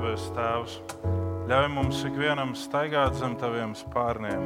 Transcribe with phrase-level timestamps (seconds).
[0.00, 0.74] debes Tēvs,
[1.50, 4.44] ļauj mums ikvienam staigāt zem taviem spārniem,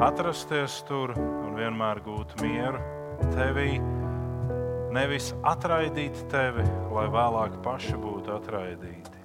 [0.00, 2.80] atrasties tur un vienmēr gūt mieru
[3.34, 3.74] tevī.
[4.90, 6.64] Nevis atraidīt tevi,
[6.96, 9.20] lai vēlāk paši būtu atraidīti.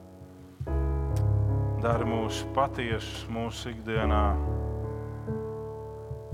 [1.86, 4.26] Dari mūsu patiesus mūsu ikdienā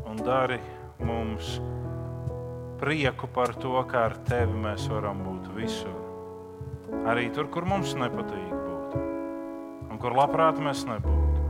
[0.10, 0.58] un dari
[1.06, 1.60] mums
[2.82, 6.02] prieku par to, ka ar tevi mēs varam būt visur.
[7.06, 8.61] Arī tur, kur mums nepatīk
[10.02, 11.42] un kur labprāt mēs nebūtu,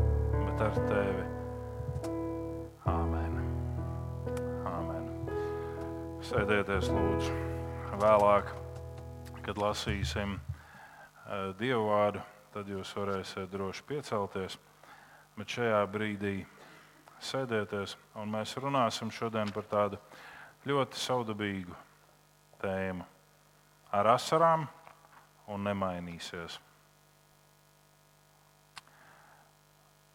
[0.43, 1.21] bet ar tevi.
[2.91, 3.35] Āmen.
[4.67, 5.05] Āmen.
[6.27, 7.35] Sēdieties, lūdzu.
[8.01, 8.49] Vēlāk,
[9.45, 14.57] kad lasīsim uh, dievu vārdu, tad jūs varēsiet droši piecelties.
[15.37, 16.33] Bet šajā brīdī
[17.23, 20.01] sēdieties, un mēs runāsim šodien par tādu
[20.67, 21.79] ļoti saudabīgu
[22.59, 23.07] tēmu
[23.95, 24.67] ar asarām
[25.47, 26.59] un nemainīsies.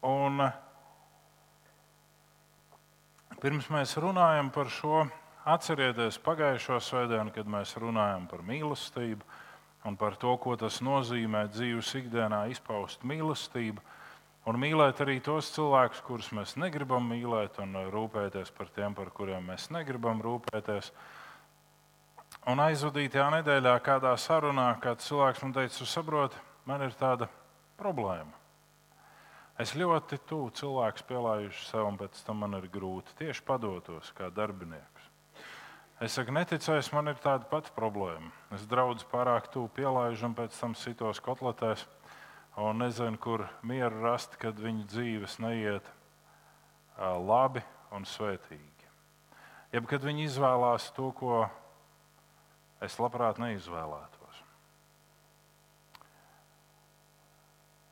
[0.06, 0.44] Un
[3.42, 5.00] pirms mēs runājam par šo,
[5.46, 9.26] atcerieties pagājušo svētdienu, kad mēs runājam par mīlestību
[9.86, 13.82] un par to, ko tas nozīmē dzīves ikdienā izpaust mīlestību.
[14.46, 19.50] Un mīlēt arī tos cilvēkus, kurus mēs negribam mīlēt, un rūpēties par tiem, par kuriem
[19.50, 20.92] mēs negribam rūpēties.
[22.46, 27.26] Un aizvadītajā nedēļā kādā sarunā kāds cilvēks man teica, tu saproti, man ir tāda
[27.78, 28.45] problēma.
[29.56, 34.28] Es ļoti tuvu cilvēku pielāgošu sev, un pēc tam man ir grūti tieši padotos kā
[34.28, 35.06] darbinieks.
[36.04, 38.28] Es saku, neticēs, man ir tāda pati problēma.
[38.52, 41.86] Es draudzes pārāk tuvu pielāgošu, un pēc tam sitos kotletēs,
[42.60, 45.88] un nezinu, kur mieru rast, kad viņu dzīves neiet
[47.00, 47.64] labi
[47.96, 48.90] un svētīgi.
[49.72, 51.46] Jeb kad viņi izvēlās to, ko
[52.84, 54.15] es labprāt neizvēlētos.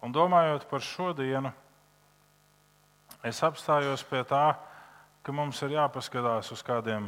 [0.05, 1.49] Un domājot par šodienu,
[3.25, 4.51] es apstājos pie tā,
[5.25, 7.07] ka mums ir jāpaskatās uz kādiem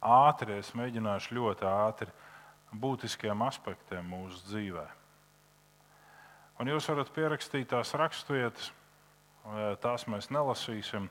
[0.00, 2.08] ātriem, es mēģināšu ļoti ātri,
[2.72, 4.86] būtiskiem aspektiem mūsu dzīvē.
[6.58, 8.72] Un jūs varat pierakstīt tās raksturvietas,
[9.84, 11.10] tās mēs nelasīsim.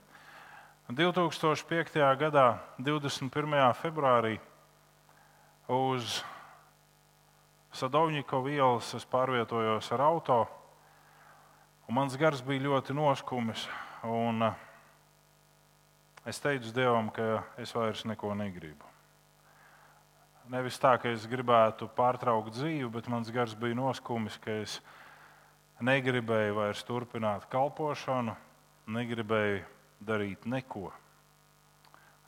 [0.90, 2.02] 2005.
[2.18, 2.50] gadā,
[2.82, 3.62] 21.
[3.84, 4.38] februārī,
[5.70, 6.24] uz
[7.78, 10.10] Sadovņikovu ielas es pārvietojos ar
[11.88, 11.94] auto.
[11.94, 13.68] Mans gars bija ļoti noskumis.
[14.04, 14.54] Un eh,
[16.26, 18.86] es teicu Dievam, ka es vairs neko negribu.
[20.50, 24.82] Nevis tā, ka es gribētu pārtraukt dzīvi, bet mans gars bija noskumis, ka es
[25.82, 28.36] negribēju vairs turpināt kalpošanu,
[28.88, 29.66] negribēju
[30.00, 30.92] darīt neko.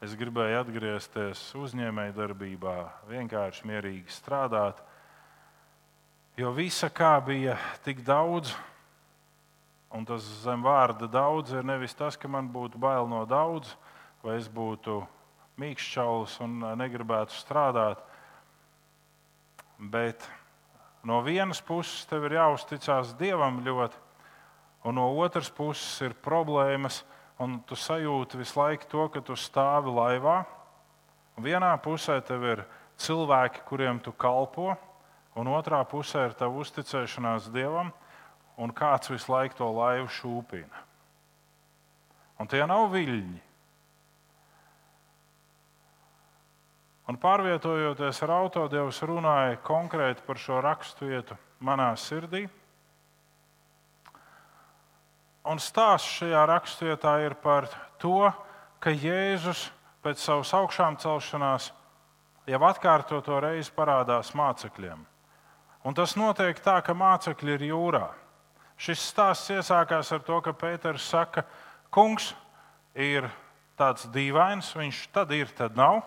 [0.02, 2.76] Es gribēju atgriezties uzņēmējdarbībā,
[3.08, 4.80] vienkārši mierīgi strādāt.
[6.38, 8.54] Jo visa kā bija tik daudz,
[9.96, 13.76] un tas zem vārda daudz ir nevis tas, ka man būtu bail no daudz,
[14.24, 15.02] vai es būtu
[15.60, 18.02] mīkšķaulis un negribētu strādāt.
[19.80, 20.26] Bet
[21.08, 23.98] no vienas puses tev ir jāuzticas Dievam ļoti,
[24.86, 27.04] un no otras puses ir problēmas
[27.40, 30.44] un tu sajūti visu laiku to, ka tu stāvi laivā.
[31.40, 32.66] Vienā pusē tev ir
[33.00, 34.74] cilvēki, kuriem tu kalpo,
[35.40, 37.94] un otrā pusē ir tava uzticēšanās Dievam,
[38.60, 40.84] un kāds visu laiku to laivu šūpina.
[42.40, 43.40] Un tie nav viļņi.
[47.10, 52.44] Un pārvietojoties ar auto, Dievs runāja konkrēti par šo raksturvietu manā sirdī.
[55.50, 57.66] Un stāsts šajā raksturvietā ir par
[57.98, 58.30] to,
[58.84, 59.70] ka Jēzus
[60.06, 61.72] pēc savas augšām celšanās
[62.50, 65.02] jau atkārtoto reizi parādās mācekļiem.
[65.88, 68.08] Un tas notiek tā, ka mācekļi ir jūrā.
[68.80, 71.44] Šis stāsts iesākās ar to, ka Pēters saka,
[71.92, 72.32] kungs
[72.96, 73.28] ir
[73.80, 76.02] tāds dīvains, viņš tad ir, tad nav.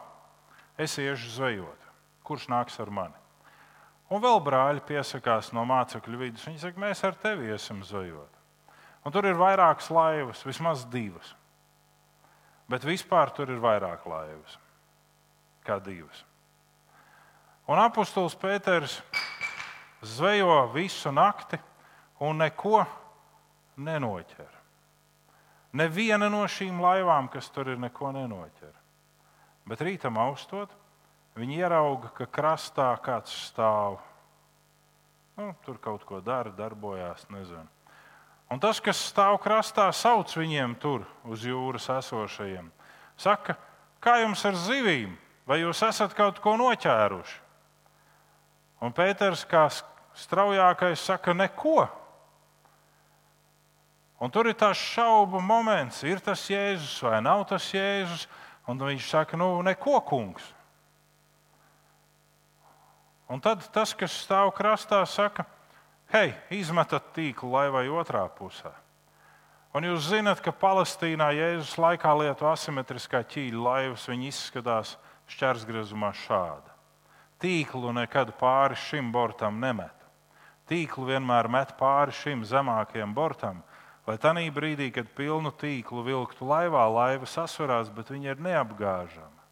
[0.81, 1.91] Es iešu zvejot.
[2.25, 3.19] Kurš nāks ar mani?
[4.13, 6.47] Un vēl brāļi piesakās no mācekļu vidus.
[6.49, 8.41] Viņi saka, mēs ar tevi iesim zvejot.
[9.05, 11.35] Un tur ir vairākas laivas, vismaz divas.
[12.71, 14.57] Bet vispār tur ir vairāk laivas
[15.67, 16.25] kā divas.
[17.69, 18.97] Un apustulis Pēters
[20.03, 21.61] zvejo visu nakti
[22.23, 22.85] un neko
[23.83, 24.61] nenoķer.
[25.79, 28.73] Neviena no šīm laivām, kas tur ir, neko nenoķer.
[29.69, 30.73] Bet rītam austot,
[31.39, 33.99] viņi ierauga, ka krastā kāds stāv.
[35.39, 37.67] Nu, tur kaut ko dara, darbojās, nezinu.
[38.53, 42.69] Un tas, kas stāv krastā, sauc viņiem tur uz jūras esošajiem.
[43.17, 43.57] Saka,
[44.03, 45.17] kā jums ar zivīm?
[45.49, 47.41] Vai jūs esat kaut ko noķēruši?
[48.85, 49.65] Un Pēters, kā
[50.19, 51.87] straujākais, saka, neko.
[54.23, 58.29] Un tur ir tas šaubu moments, ir tas Jēzus vai nav tas Jēzus.
[58.71, 60.45] Un viņš saka, nu, neko, kungs.
[63.27, 65.43] Un tad tas, kas stāv krastā, saka,
[66.15, 68.71] hei, izmetat tīklu laivai otrā pusē.
[69.75, 74.95] Un jūs zināt, ka Palestīnā Jēzus laikā lieto asimetriskā ķīļa laivas, izskatās
[75.33, 76.69] šķērsgriezumā šādi.
[77.43, 79.97] Tīklu nekad pāri šim bortam nemet.
[80.69, 83.63] Tīklu vienmēr met pāri šim zemākajam bortam,
[84.07, 89.43] lai tajā brīdī, kad pilnu tīklu vilktu laivā, laiva sasvarās, bet viņa ir neapgāžama.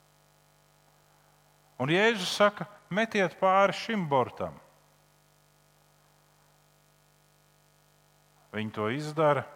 [1.81, 4.59] Un Jēzus saka, metiet pāri šim bortam.
[8.51, 9.47] Viņi to izdara,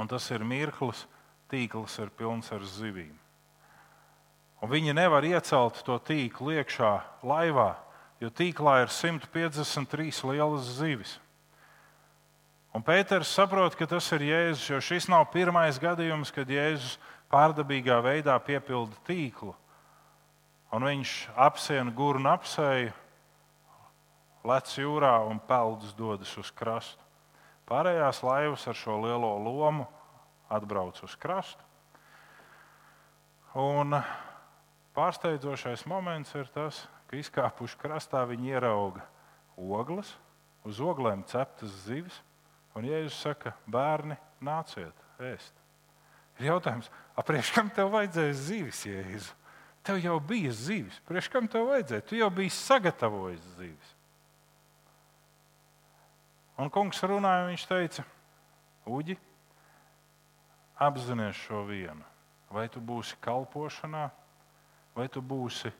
[0.00, 1.04] un tas ir mirklis,
[1.52, 3.14] tīkls ir pilns ar zivīm.
[4.64, 6.94] Un viņi nevar iecelt to tīklu iekšā
[7.28, 7.74] laivā,
[8.24, 11.18] jo tīklā ir 153 lielas zivis.
[12.76, 16.98] Un Pēters saprot, ka tas ir Jēzus, jo šis nav pirmais gadījums, kad Jēzus
[17.32, 19.54] pārdabīgā veidā piepilda tīklu.
[20.76, 22.92] Un viņš apsiena gurnu apseju,
[24.44, 27.00] lec jūrā un peldus dodas uz krastu.
[27.64, 29.88] Pārējās laivas ar šo lielo lomu
[30.52, 31.64] atbrauc uz krastu.
[33.56, 33.96] Un
[34.92, 39.08] pārsteidzošais moments ir tas, ka izkāpuši krastā viņi ierauga
[39.56, 40.12] ogles,
[40.68, 42.25] uz oglēm ceptas zivis.
[42.76, 45.62] Un Jēzus saka, bērni, nāciet, ēst.
[46.36, 49.36] Ir jautājums, apriekš kam tev vajadzēja zivis, Jēzu?
[49.86, 52.04] Tev jau bija zivis, priekš kam tev vajadzēja?
[52.04, 53.94] Tu jau biji sagatavojis zivis.
[56.60, 58.04] Un kungs runāja, viņš teica,
[58.86, 59.16] Uģi,
[60.78, 62.04] apzināties šo vienu.
[62.54, 64.04] Vai tu būsi kalpošanā,
[64.94, 65.72] vai tu būsi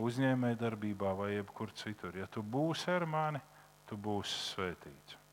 [0.00, 2.16] uzņēmējdarbībā, vai jebkur citur.
[2.16, 3.42] Ja tu būsi ar mani,
[3.88, 5.25] tu būsi svētīts.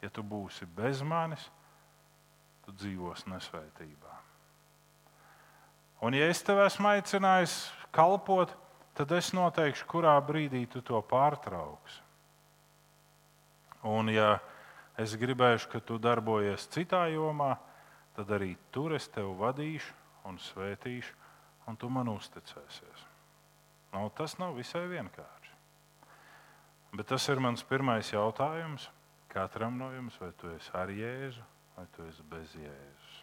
[0.00, 1.42] Ja tu būsi bez manis,
[2.64, 4.16] tu dzīvosi nesvētībā.
[6.00, 7.56] Un, ja es tev esmu aicinājis
[7.92, 8.54] kalpot,
[8.96, 12.00] tad es noteikšu, kurā brīdī tu to pārtrauksi.
[13.84, 14.38] Un, ja
[15.00, 17.54] es gribēšu, ka tu darbojies citā jomā,
[18.16, 19.96] tad arī tur es tevi vadīšu
[20.28, 21.14] un svētīšu,
[21.68, 23.06] un tu man uzticēsies.
[23.92, 25.54] Nu, tas nav visai vienkārši.
[26.96, 28.88] Bet tas ir mans pirmais jautājums
[29.30, 31.42] katram no jums, vai tu esi ar Jēzu,
[31.76, 33.18] vai tu esi bez Jēzus.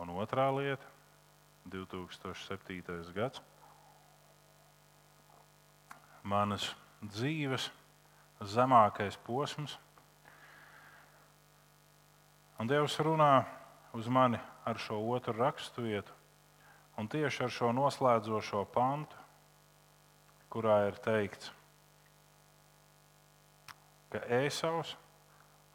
[0.00, 0.86] Un otrā lieta-
[1.72, 3.12] 2007.
[3.12, 3.42] gads.
[6.22, 7.70] Manas dzīves
[8.40, 9.78] zemākais posms.
[12.60, 13.46] Un Dievs runā
[13.92, 16.12] uz mani ar šo otru raksturvietu,
[16.98, 19.16] un tieši ar šo noslēdzošo pantu,
[20.50, 21.50] kurā ir teikts,
[24.10, 24.96] ka Ēsaus,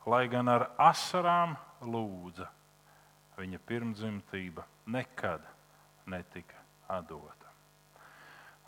[0.06, 2.48] lai gan ar asarām lūdza,
[3.40, 5.44] viņa pirmdzimtība nekad
[6.08, 7.52] netika atdota.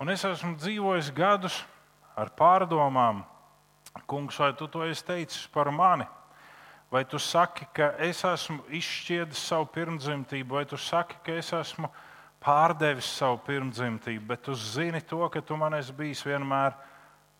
[0.02, 1.64] Un es esmu dzīvojis gadus
[2.18, 3.24] ar pārdomām,
[4.06, 6.06] Kungs, vai tu to esi teicis par mani?
[6.92, 11.90] Vai tu saki, ka es esmu izšķiedis savu pirmdzimtību, vai tu saki, ka es esmu
[12.44, 16.78] pārdevis savu pirmdzimtību, bet tu zini to, ka tu man esi bijis vienmēr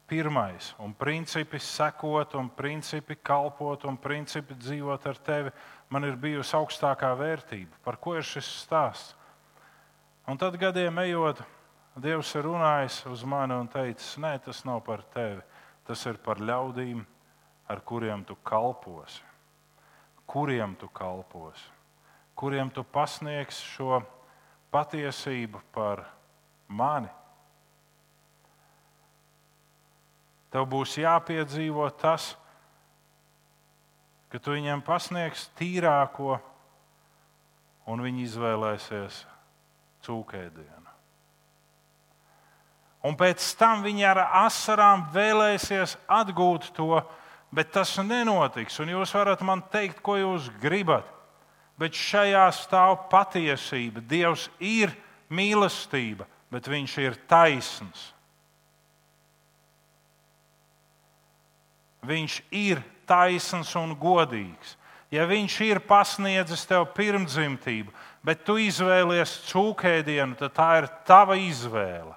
[0.08, 5.52] pirmais, un principi sekot, un principi kalpot, un principi dzīvot ar tevi
[5.90, 7.84] man ir bijusi augstākā vērtība.
[7.84, 9.16] Par ko ir šis stāsts?
[10.28, 11.44] Un tad gadiem ejot,
[11.98, 15.42] Dievs ir runājis uz mani un teicis, nē, tas nav par tevi
[15.88, 17.00] Tas ir par ļaudīm,
[17.72, 19.22] ar kuriem tu kalposi.
[20.28, 21.64] Kuriem tu kalposi?
[22.36, 24.02] Kuriem tu pasniegsi šo
[24.72, 26.04] patiesību par
[26.68, 27.08] mani?
[30.54, 32.32] Tev būs jāpiedzīvo tas,
[34.32, 36.40] ka tu viņiem pasniegsi tīrāko,
[37.88, 39.24] un viņi izvēlēsies
[40.08, 40.78] cūkēdienu
[43.08, 47.00] un pēc tam viņi ar asarām vēlēsies atgūt to,
[47.54, 48.80] bet tas nenotiks.
[48.84, 51.08] Un jūs varat man teikt, ko jūs gribat,
[51.80, 54.04] bet šajā stāv patiesība.
[54.04, 54.96] Dievs ir
[55.30, 58.12] mīlestība, bet Viņš ir taisns.
[62.06, 64.76] Viņš ir taisns un godīgs.
[65.12, 67.94] Ja viņš ir pasniedzis tev pirmdzimtību,
[68.28, 72.12] bet tu izvēlies cūkēdienu, tad tā ir tava izvēle.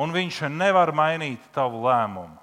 [0.00, 2.38] Un viņš nevar mainīt tavu lēmumu.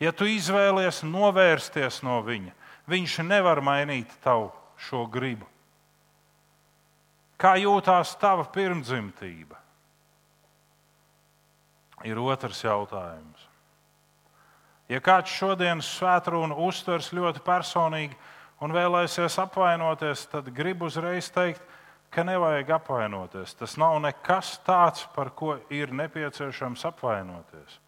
[0.00, 2.54] Ja tu izvēlies novērsties no viņa,
[2.88, 5.44] viņš nevar mainīt tavu šo gribu.
[7.38, 9.58] Kā jūtās tava pirmdzimtība?
[12.06, 13.37] Ir otrs jautājums.
[14.88, 18.16] Ja kāds šodienas svētkrunu uztvers ļoti personīgi
[18.64, 21.60] un vēlēsies apvainoties, tad gribu uzreiz teikt,
[22.10, 23.52] ka nevajag apvainoties.
[23.58, 27.78] Tas nav nekas tāds, par ko ir nepieciešams apvainoties.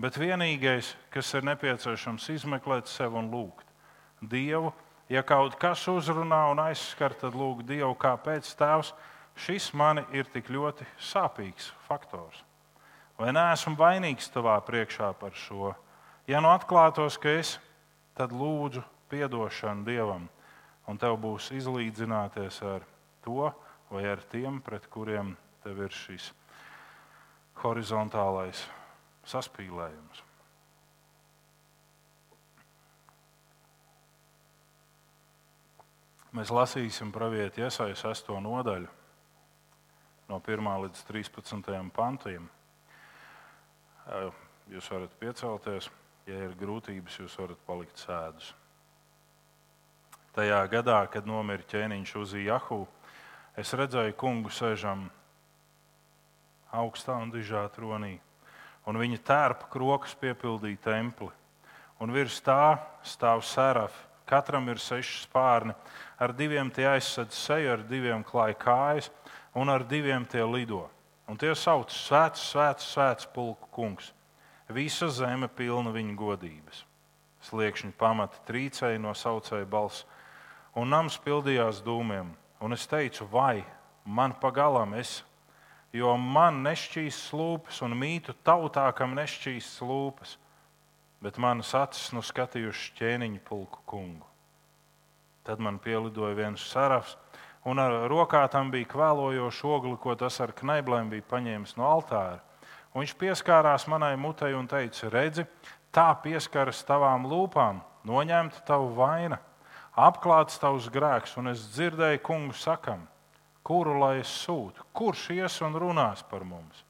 [0.00, 3.66] Bet vienīgais, kas ir nepieciešams, ir izmeklēt sevi un lūgt
[4.22, 4.72] Dievu.
[5.08, 8.92] Ja kaut kas uzrunā un aizskar, tad lūg Dievu, kāpēc Tēvs
[9.38, 12.40] šis man ir tik ļoti sāpīgs faktors.
[13.18, 15.74] Vai neesmu vainīgs tavā priekšā par šo?
[16.28, 17.54] Ja nu atklātos, ka es,
[18.12, 20.26] tad lūdzu atdošanu Dievam,
[20.84, 22.82] un tev būs izlīdzināties ar
[23.24, 23.46] to
[23.88, 25.30] vai ar tiem, pret kuriem
[25.64, 26.26] tev ir šis
[27.62, 28.66] horizontālais
[29.24, 30.20] saspīlējums.
[36.36, 38.90] Mēs lasīsim pravieti iesaistītu sesto nodaļu,
[40.28, 42.50] no 1 līdz 13 pantiem.
[44.68, 45.88] Jūs varat piecelties.
[46.28, 48.50] Ja ir grūtības, jūs varat palikt sēdus.
[50.36, 52.82] Tajā gadā, kad nomira ķēniņš uz Jahu,
[53.56, 55.06] es redzēju kungu sēžam
[56.68, 58.18] augstā un dižā tronī,
[58.84, 61.30] un viņa tērpa krokus piepildīja templi.
[61.98, 65.72] Un virs tā stāv serafi, katram ir seši spārni,
[66.20, 69.08] ar diviem tie aizsedz seju, ar diviem klāja kājas,
[69.56, 70.84] un ar diviem tie lido.
[71.24, 74.12] Un tie sauc Svēts, Svēts, Svēts, Pulku kungs.
[74.68, 76.82] Visa zeme pilna viņa godības.
[77.48, 80.04] Sliekšņi pamata trīcēja no saucēja balss,
[80.76, 82.34] un nams pildījās dūmiem.
[82.60, 83.62] Un es teicu, vai
[84.04, 85.22] man pagalam es,
[85.94, 90.36] jo man nešķīs slūpes, un mītu tautā, kam nešķīs slūpes,
[91.24, 94.26] bet manas acis nu skatījuši ķēniņu pulku kungu.
[95.48, 97.16] Tad man pielidoja viens sarafs,
[97.64, 102.42] un ar rokā tam bija kvēlojošs ogli, ko tas ar knaiblēm bija paņēmis no altāra.
[102.98, 105.44] Un viņš pieskārās manai mutei un teica: Redzi,
[105.94, 109.36] tā pieskaras tavām lūpām, noņemta tavu vaina,
[109.94, 111.36] apklāts tavs grēks.
[111.38, 113.04] Un es dzirdēju kungu sakam,
[113.62, 116.80] kuru lai es sūtu, kurš ies un runās par mums.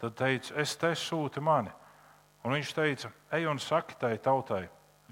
[0.00, 1.74] Tad teica, es te sūtu mani.
[2.40, 4.62] Un viņš teica, ej un saki tai tautai,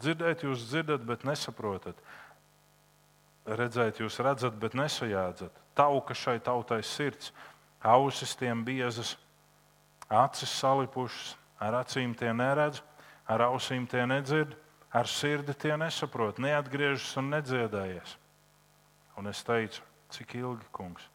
[0.01, 2.01] dzirdēt jūs dzirdat, bet nesaprotat.
[3.45, 5.53] Redzēt jūs redzat, bet nesajādzat.
[5.77, 7.29] Tauka šai tautai sirds,
[7.85, 9.19] ausis tiem biezas
[10.09, 12.83] acis salipušas, ar acīm tie neredz,
[13.27, 14.57] ar ausīm tie nedzird,
[14.93, 18.17] ar sirdi tie nesaprot, neatgriežas un nedziedājies.
[19.19, 21.09] Un es teicu, cik ilgi, kungs?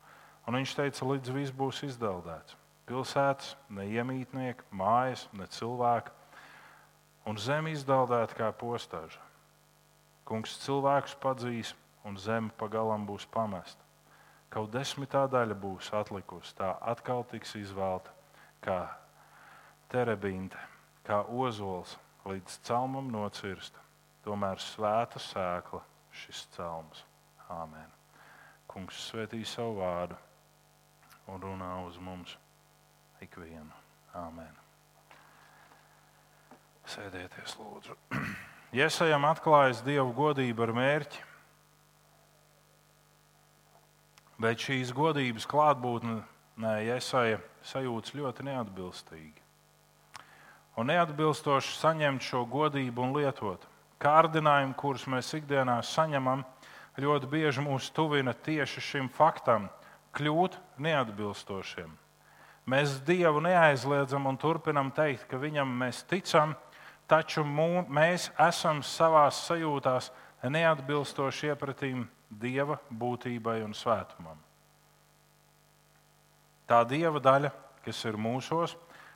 [0.47, 2.55] Un viņš teica, līdz viss būs izdeldēts.
[2.89, 6.15] Pilsētas, ne iemītnieki, mājas, ne cilvēki,
[7.29, 9.21] un zeme izdeldēta kā postāža.
[10.25, 13.85] Kungs cilvēkus padzīs, un zeme pagalam būs pamesta.
[14.49, 18.18] Kaut desmitā daļa būs atlikusi, tā atkal tiks izvēlta
[18.63, 18.79] kā
[19.91, 20.59] terebinte,
[21.07, 21.97] kā ozols
[22.29, 23.77] līdz celmam nocirst.
[24.25, 27.05] Tomēr svēta sēkla šis celms.
[27.49, 27.87] Āmen.
[28.69, 30.17] Kungs svētī savu vārdu
[31.29, 32.35] un runā uz mums
[33.23, 33.71] ikvienu.
[34.17, 34.53] Āmen.
[36.89, 37.95] Sēdieties, lūdzu.
[38.79, 41.23] Iesajam atklājas Dieva godība ar mērķi,
[44.41, 46.19] bet šīs godības klātbūtne
[46.59, 49.45] Iesaja sajūtas ļoti neatbilstīgi.
[50.79, 53.63] Un neatbilstoši saņemt šo godību un lietot.
[53.99, 56.43] Kārdinājumi, kurus mēs ikdienā saņemam,
[56.99, 59.69] ļoti bieži mūs tuvina tieši šim faktam,
[60.15, 61.91] kļūt neatbilstošiem.
[62.69, 66.55] Mēs Dievu neaizliedzam un turpinam teikt, ka Viņam mēs ticam,
[67.07, 70.11] taču mū, mēs esam savā sajūtās
[70.43, 74.48] neatbilstoši iepratīm Dieva būtībai un svētumam.
[76.69, 77.49] Tā dieva daļa,
[77.81, 78.75] kas ir mūsos,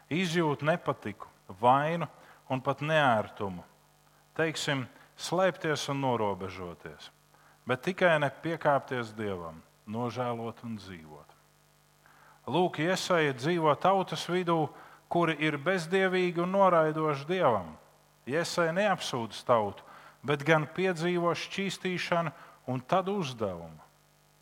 [0.09, 1.29] izjūt nepatiku,
[1.61, 2.07] vainu
[2.49, 3.61] un pat neērtumu.
[4.33, 4.87] Teiksim,
[5.21, 7.11] slēpties un norobežoties,
[7.69, 11.29] bet tikai ne piekāpties dievam, nožēlot un dzīvot.
[12.49, 14.65] Lūk, iesaistīja dzīvo tautas vidū,
[15.07, 17.69] kuri ir bezdievīgi un noraidoši dievam.
[18.27, 19.85] Iesaistīja neapsūdz tautu,
[20.25, 22.33] bet gan piedzīvo šķīstīšanu
[22.73, 23.79] un tad uzdevumu.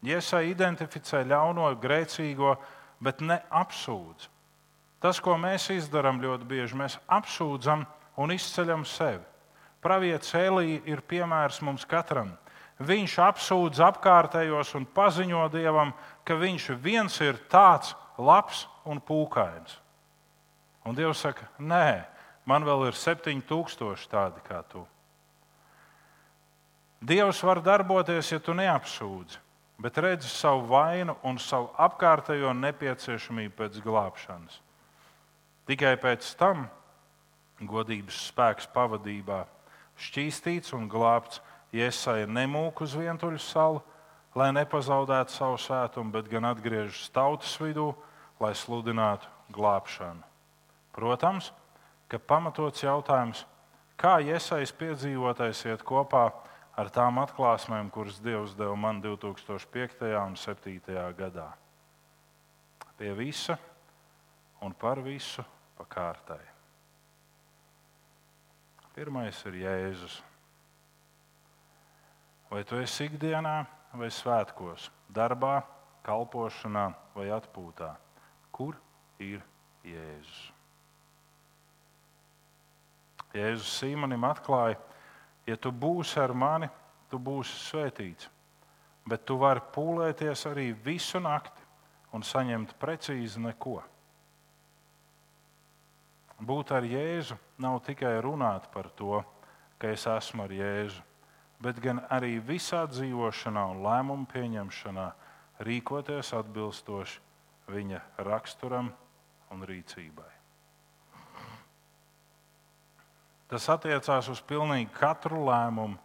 [0.02, 2.56] Iesaistīja identificē ļauno, grēcīgo,
[3.02, 4.30] bet ne apsūdz.
[5.02, 7.88] Tas, ko mēs darām ļoti bieži, mēs apsūdzam
[8.22, 9.24] un izceļam sevi.
[9.82, 12.38] Pravietis Elīja ir piemērs mums katram.
[12.82, 15.94] viņš apsūdz apkārtējos un paziņo Dievam,
[16.26, 19.78] ka viņš viens ir tāds labs un pūkains.
[20.86, 22.06] Un Dievs saka, nē,
[22.46, 24.86] man vēl ir 7000 tādi kā tu.
[27.02, 29.38] Dievs var darboties, ja tu neapsūdzi,
[29.82, 34.60] bet redzi savu vainu un savu apkārtējo nepieciešamību pēc glābšanas.
[35.70, 36.68] Tikai pēc tam
[37.62, 39.46] godības spēks pavadībā
[40.02, 43.80] šķīstīts un glābts Iesaja nemūk uz vientuļu salu,
[44.36, 47.94] lai nepazaudētu savu svētumu, bet gan atgriežas tautas vidū,
[48.44, 50.20] lai sludinātu glābšanu.
[50.92, 51.54] Protams,
[52.12, 53.46] ka pamatots jautājums,
[53.96, 56.36] kā Iesaijas piedzīvotais iet kopā ar
[56.94, 60.08] tām atklāsmēm, kuras Dievs deva man 2005.
[60.24, 60.80] un 2007.
[61.18, 61.52] gadā.
[62.98, 63.58] Pie visa
[64.62, 65.44] un par visu
[65.78, 66.42] pa kārtai.
[68.96, 70.22] Pirmais ir Jēzus.
[72.52, 75.62] Vai tu esi ikdienā vai svētkos, darbā,
[76.04, 77.94] kalpošanā vai atpūtā?
[78.52, 78.76] Kur
[79.20, 79.40] ir
[79.88, 80.52] Jēzus?
[83.32, 84.76] Jēzus Sīmanim atklāja,
[85.48, 86.70] ja tu būsi ar mani,
[87.10, 88.30] tu būsi svētīts.
[89.08, 91.64] Bet tu vari pūlēties arī visu nakti
[92.14, 93.80] un saņemt precīzi neko.
[96.42, 99.22] Būt ar Jēzu nav tikai runāt par to,
[99.78, 101.04] ka es esmu ar Jēzu,
[101.62, 105.08] bet gan arī visā dzīvošanā un lēmumu pieņemšanā
[105.66, 108.90] rīkoties atbilstoši viņa raksturam
[109.54, 110.41] un rīcībai.
[113.52, 115.98] Tas attiecās uz pilnīgi katru lēmumu,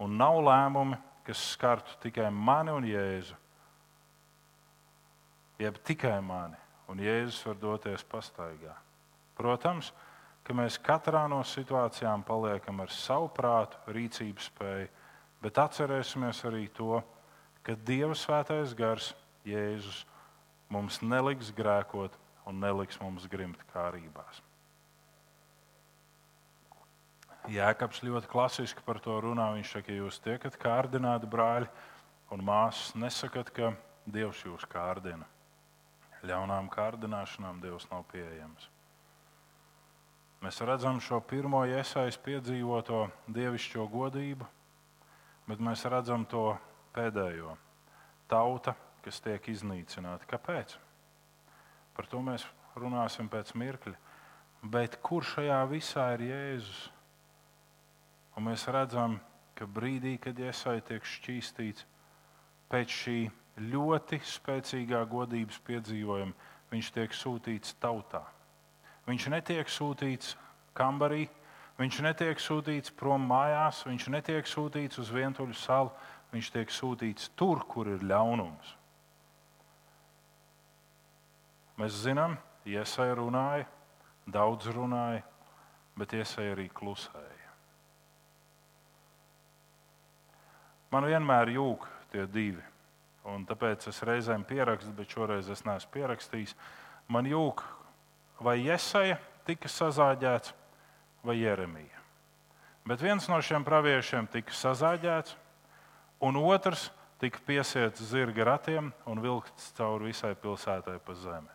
[0.00, 3.36] un nav lēmumi, kas skartu tikai mani un Jēzu.
[5.60, 6.56] Jeb tikai mani,
[6.88, 8.72] un Jēzus var doties pastaigā.
[9.36, 9.90] Protams,
[10.44, 14.88] ka mēs katrā no situācijām paliekam ar savu prātu, rīcības spēju,
[15.44, 17.02] bet atcerēsimies arī to,
[17.64, 19.12] ka Dieva svētais gars,
[19.44, 20.06] Jēzus,
[20.72, 22.16] mums neliks grēkot
[22.48, 24.40] un neliks mums grimt kārībās.
[27.50, 29.50] Jēkabs ļoti klasiski par to runā.
[29.56, 31.68] Viņš saka, ja jūs tiekat kārdināti brāļi
[32.32, 35.26] un māsas, nesakat, ka Dievs jūs kārdina.
[36.24, 38.70] Ļaunām kārdināšanām Dievs nav pieejams.
[40.44, 44.48] Mēs redzam šo pirmo iesaistītu piedzīvoto dievišķo godību,
[45.48, 46.50] bet mēs redzam to
[46.96, 47.54] pēdējo
[48.28, 50.28] tauta, kas tiek iznīcināta.
[50.28, 50.76] Kāpēc?
[51.96, 52.44] Par to mēs
[52.76, 53.96] runāsim pēc mirkļa.
[54.64, 56.93] Bet kur šajā visā ir Jēzus?
[58.34, 59.18] Un mēs redzam,
[59.54, 61.86] ka brīdī, kad iesai tiek šķīstīts,
[62.70, 63.18] pēc šī
[63.70, 66.34] ļoti spēcīgā godības piedzīvojuma,
[66.72, 68.24] viņš tiek sūtīts tautā.
[69.06, 70.34] Viņš netiek sūtīts
[70.74, 71.28] kambarī,
[71.78, 75.92] viņš netiek sūtīts prom mājās, viņš netiek sūtīts uz vientuļu salu,
[76.34, 78.74] viņš tiek sūtīts tur, kur ir ļaunums.
[81.78, 83.66] Mēs zinām, iesai runāja,
[84.30, 85.22] daudz runāja,
[85.98, 87.33] bet iesai arī klusēja.
[90.94, 92.62] Man vienmēr jūg tie divi.
[93.26, 96.52] Un tāpēc es reizēm pierakstu, bet šoreiz es neesmu pierakstījis.
[97.10, 97.62] Man jūg,
[98.38, 99.16] vai Iesaja
[99.48, 100.52] tika sazāģēts
[101.24, 102.02] vai Jeremija.
[102.86, 105.34] Bet viens no šiem praviešiem tika sazāģēts,
[106.22, 111.50] un otrs tika piesiets zirga ratiem un vilkts cauri visai pilsētai pa zemi.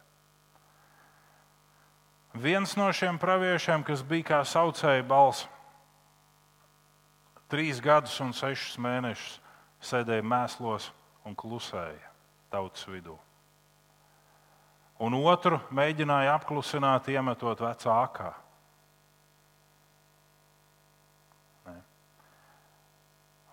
[2.34, 5.48] Viens no šiem praviešiem, kas bija kā saucēja balss,
[7.50, 9.40] trīs gadus un sešus mēnešus
[9.90, 10.90] sēdēja mēslos
[11.26, 12.12] un klusēja
[12.52, 13.16] tautas vidū.
[15.00, 18.34] Un otru mēģināja apklusināt, iemetot vecākā.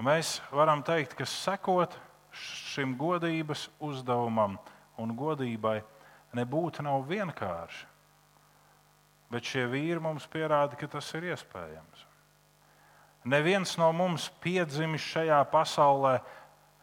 [0.07, 1.95] Mēs varam teikt, ka sekot
[2.37, 4.59] šim godības uzdevumam
[5.01, 5.79] un godībai
[6.37, 7.87] nebūtu nav vienkārši.
[9.33, 11.96] Bet šie vīri mums pierāda, ka tas ir iespējams.
[13.27, 16.21] Neviens no mums piedzimis šajā pasaulē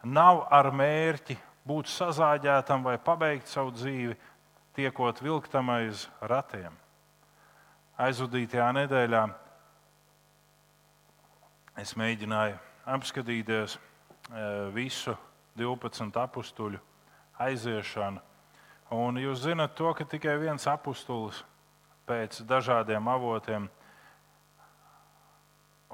[0.04, 4.16] nav ar mērķi būt sazāģētam vai pabeigt savu dzīvi,
[4.76, 6.74] tiekot vilktam aiz ratiem.
[7.96, 9.22] Aizvadītajā nedēļā
[11.80, 12.58] es mēģināju
[12.92, 13.80] apskatīties e,
[14.74, 15.14] visu
[15.56, 16.80] 12 apstuļu
[17.40, 18.20] aiziešanu.
[18.94, 21.40] Un jūs zinat to, ka tikai viens apstulis
[22.04, 23.70] pēc dažādiem avotiem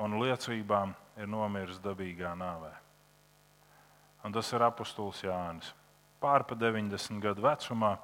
[0.01, 2.73] un liecībām ir nomiris dabīgā nāvē.
[4.25, 5.73] Un tas ir apustulis Jānis.
[6.21, 7.95] Pārpa 90 gadu vecumā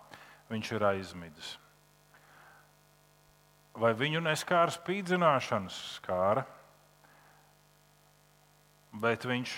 [0.51, 1.57] viņš ir aizmidzis.
[3.77, 6.47] Vai viņu neskāra spīdzināšanas skāra,
[8.97, 9.53] bet viņš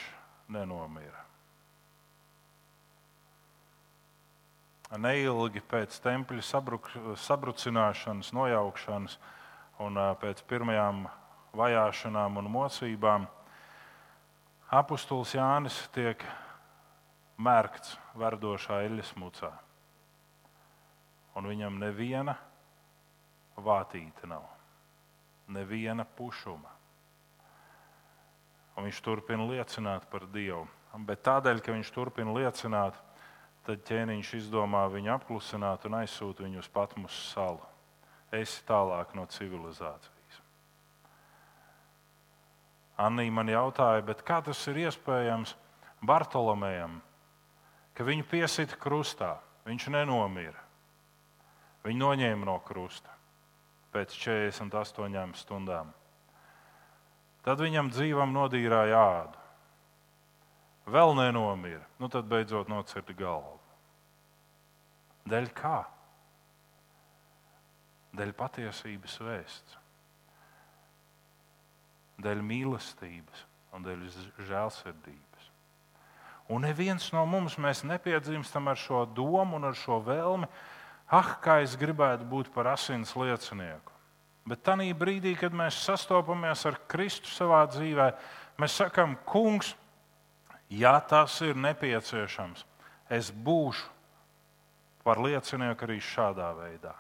[0.51, 1.23] nenomira.
[4.99, 6.43] Neilgi pēc tempļa
[7.21, 9.19] sabrucināšanas, nojaukšanas
[9.85, 11.05] un pēc pirmajām
[11.59, 13.27] vajāšanām un mocībām
[14.79, 16.23] apustulis Jānis tiek
[17.39, 19.51] mērkts verdošā eļļas mucā.
[21.39, 22.35] Un viņam neviena
[23.59, 24.47] vātīte nav,
[25.55, 26.73] neviena pušuma.
[28.79, 30.65] Un viņš turpina liecināt par Dievu.
[31.07, 32.97] Bet tādēļ, ka viņš turpina liecināt,
[33.69, 37.61] Tad ķēniņš izdomā viņu apklusināt un aizsūta viņu uz Patmus salu.
[38.33, 40.18] Esi tālāk no civilizācijas.
[42.99, 45.55] Anija man jautāja, kā tas ir iespējams
[46.03, 46.99] Bartolomejam,
[47.95, 50.65] ka viņu piesita krustā, viņš nenomira.
[51.87, 53.15] Viņu noņēma no krusta
[53.95, 55.93] pēc 48 stundām.
[57.47, 59.45] Tad viņam dzīvam nodīrāja ādu.
[60.89, 63.59] Vēl nenomira, nu tad beidzot nocirta galvu.
[65.29, 65.79] Dēļ kā?
[68.17, 69.77] Dēļ patiesības vēsts,
[72.23, 73.45] dēļ mīlestības
[73.77, 74.05] un dēļ
[74.49, 75.51] žēlsirdības.
[76.49, 80.49] Un neviens no mums nepiedzimstam ar šo domu un ar šo vēlmi,
[81.13, 83.93] ah, kā es gribētu būt par asins liecinieku.
[84.49, 88.09] Bet tajā brīdī, kad mēs sastopamies ar Kristu savā dzīvē,
[88.57, 89.75] mēs sakām, Kungs,
[90.73, 92.65] ja tas ir nepieciešams,
[93.13, 93.93] es būšu
[95.05, 96.95] par liecinieku arī šādā veidā.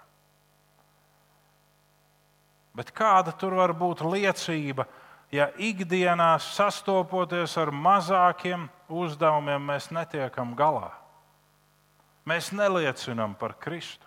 [2.76, 4.86] Bet kāda tur var būt liecība,
[5.32, 10.90] ja ikdienā sastopoties ar mazākiem uzdevumiem, mēs netiekam galā?
[12.28, 14.04] Mēs neliecinām par Kristu.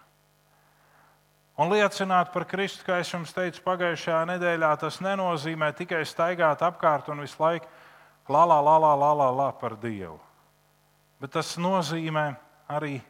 [1.61, 7.11] Un liecināt par Kristu, kā es jums teicu pagājušajā nedēļā, tas nenozīmē tikai staigāt apkārt
[7.11, 7.69] un visu laiku
[8.31, 10.19] la la la la la la, la par Dievu.
[11.21, 12.31] Bet tas nozīmē
[12.71, 13.01] arī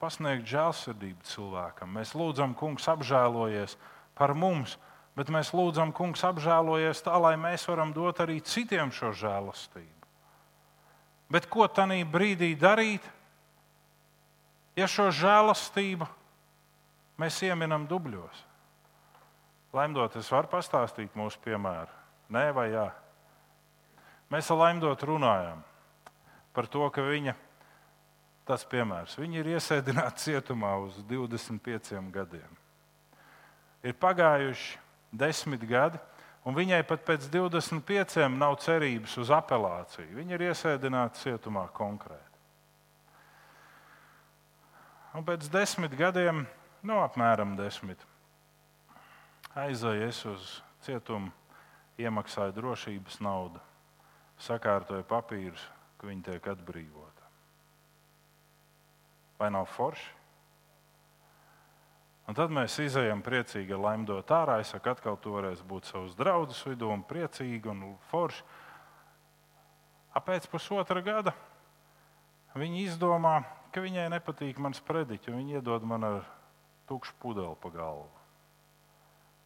[0.00, 1.94] pasniegt žēlsirdību cilvēkam.
[1.96, 3.78] Mēs lūdzam, Kungs, apžēlojies
[4.18, 4.76] par mums,
[5.18, 10.06] bet mēs lūdzam, Kungs, apžēlojies tā, lai mēs varam dot arī citiem šo žēlastību.
[11.28, 13.02] Bet ko tajā brīdī darīt,
[14.78, 16.06] ja šo žēlastību
[17.18, 18.46] mēs ieminam dubļos?
[19.74, 21.92] Laimdot, es varu pastāstīt mūsu piemēru.
[22.32, 22.86] Nē, vai jā?
[24.32, 25.60] Mēs ar Laimdot runājam
[26.56, 27.34] par to, ka viņa
[28.48, 29.18] tas piemērs.
[29.20, 32.58] Viņi ir iesēdināti cietumā uz 25 gadiem.
[33.84, 35.98] Ir pagājuši desmit gadi,
[36.44, 40.16] un viņai pat pēc 25 nav cerības uz apelāciju.
[40.16, 42.24] Viņa ir iesēdināta cietumā konkrēti.
[45.16, 46.44] Un pēc desmit gadiem,
[46.82, 48.00] no nu, apmēram desmit,
[49.58, 50.50] aizēju es uz
[50.86, 51.32] cietumu,
[51.98, 53.60] iemaksāju drošības naudu,
[54.44, 55.64] sakārtoju papīrus,
[55.98, 57.26] ka viņi tiek atbrīvoti.
[59.40, 60.17] Vai nav forši?
[62.28, 64.58] Un tad mēs izējām priecīgi laimdot ārā.
[64.60, 68.44] Es saku, atkal tu varēsi būt savus draugus vidū un priecīgi un forši.
[70.18, 71.32] Pēc pusotra gada
[72.58, 73.38] viņi izdomā,
[73.72, 76.16] ka viņai nepatīk mans prediķis, un viņi iedod man ar
[76.90, 78.08] tukšu pudeli pa galvu.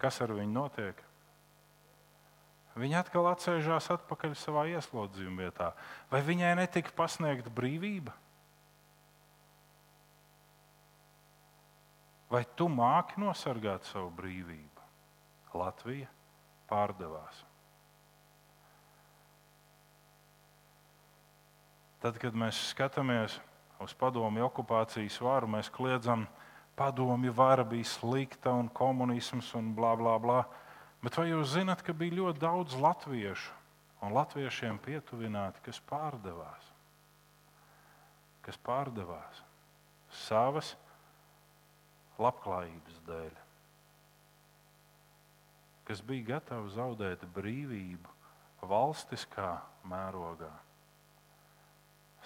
[0.00, 1.02] Kas ar viņu notiek?
[2.72, 5.70] Viņa atkal atsēžās atpakaļ savā ieslodzījuma vietā.
[6.10, 8.14] Vai viņai netika pasniegta brīvība?
[12.32, 14.84] Vai tu māki nosargāt savu brīvību?
[15.52, 16.08] Latvija
[16.70, 17.42] pārdevās.
[22.00, 23.36] Tad, kad mēs skatāmies
[23.84, 26.24] uz padomju okupācijas varu, mēs kliedzam,
[26.78, 30.40] padomju vara bija slikta un komunisms un bla bla bla.
[31.02, 33.52] Bet vai jūs zinat, ka bija ļoti daudz latviešu
[34.02, 36.70] un latviešiem pietuvināti, kas pārdevās?
[38.42, 39.44] Kas pārdevās
[40.24, 40.72] savas
[42.20, 43.36] labklājības dēļ,
[45.88, 49.50] kas bija gatavi zaudēt brīvību valstiskā
[49.88, 50.50] mērogā,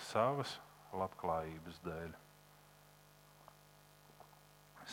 [0.08, 0.56] savas
[0.96, 2.14] labklājības dēļ,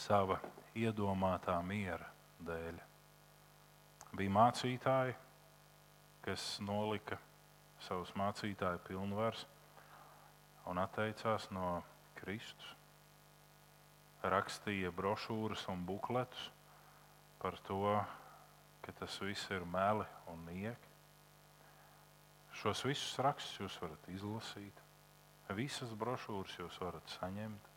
[0.03, 0.39] sava
[0.77, 2.08] iedomātā miera
[2.45, 2.79] dēļ.
[4.13, 5.15] Bija mācītāji,
[6.23, 7.17] kas nolika
[7.84, 9.43] savus mācītāju pilnvars
[10.69, 11.82] un atteicās no
[12.21, 12.72] Kristus
[14.23, 16.49] rakstīja brošūras un bukletus
[17.41, 17.99] par to,
[18.83, 20.91] ka tas viss ir meli un nieki.
[22.53, 24.81] Šos visus rakstus jūs varat izlasīt,
[25.53, 27.71] visas brošūras jūs varat saņemt.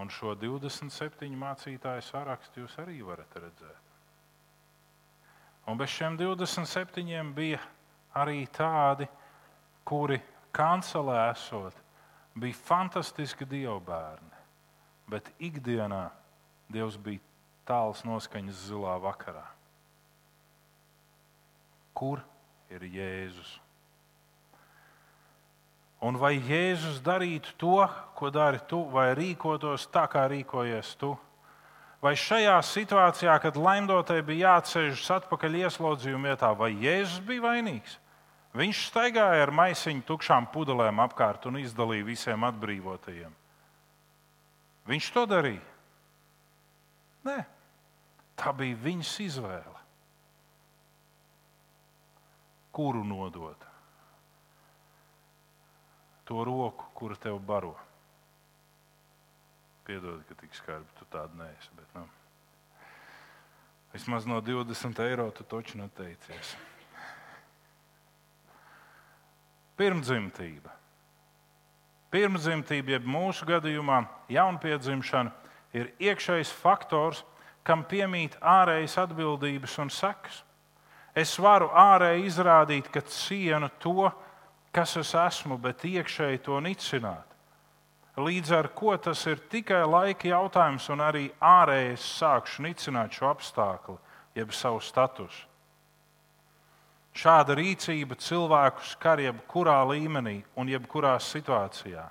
[0.00, 3.86] Un šo 27 mācītāju sarakstu jūs arī varat redzēt.
[5.68, 7.60] Un bez šiem 27 bija
[8.16, 9.06] arī tādi,
[9.84, 10.18] kuri
[10.56, 11.76] kancelē esot,
[12.34, 14.39] bija fantastiski dievbērni,
[15.10, 16.08] bet ikdienā
[16.70, 17.18] Dievs bija
[17.66, 19.42] tāls noskaņas zilā vakarā.
[21.98, 22.22] Kur
[22.70, 23.56] ir Jēzus?
[26.00, 27.82] Un vai Jēzus darītu to,
[28.16, 31.12] ko dari tu, vai rīkotos tā, kā rīkojies tu?
[32.00, 37.98] Vai šajā situācijā, kad laimdotē bija jāatceļas atpakaļ ieslodzījuma vietā, vai Jēzus bija vainīgs?
[38.56, 43.36] Viņš staigāja ar maisiņu tukšām pudelēm apkārt un izdalīja visiem atbrīvotajiem.
[44.90, 45.62] Viņš to darīja.
[47.26, 47.36] Nē,
[48.38, 49.82] tā bija viņas izvēle.
[52.74, 53.66] Kuru nodot?
[56.30, 57.74] To roku, kura tev baro.
[59.86, 61.70] Piedod, ka tik skarbi tu tādu neesi.
[61.74, 62.04] Bet, nu,
[63.94, 66.54] vismaz no 20 eiro tu taču neteicies.
[69.80, 70.79] Pirmdzimtība.
[72.10, 74.00] Pirmdzimtība, jeb mūsu gadījumā
[74.34, 75.30] jaunpiedzimšana,
[75.76, 77.22] ir iekšējs faktors,
[77.62, 80.42] kam piemīt ārējas atbildības un sekas.
[81.14, 84.10] Es varu ārēji izrādīt, ka cienu to,
[84.74, 87.26] kas es esmu, bet iekšēji to nicināt.
[88.20, 93.30] Līdz ar to tas ir tikai laika jautājums, un arī ārēji es sākšu nicināt šo
[93.30, 93.96] apstākli,
[94.34, 95.49] jeb savu statusu.
[97.20, 102.06] Šāda rīcība cilvēku skar jebkurā līmenī un jebkurā situācijā.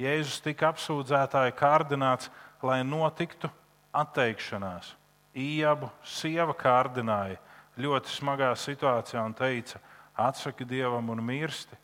[0.00, 2.30] Jēzus tika apsūdzētāji kārdināts,
[2.64, 3.50] lai notiktu
[3.92, 4.94] atteikšanās.
[5.36, 7.36] Iebu sieva kārdināja
[7.76, 9.82] ļoti smagā situācijā un teica:
[10.16, 11.76] Atsaki dievam un mirsti.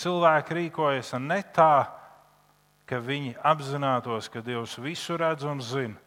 [0.00, 1.84] Cilvēki rīkojas ne tā,
[2.88, 6.00] ka viņi apzinātos, ka Dievs visu redz un zina.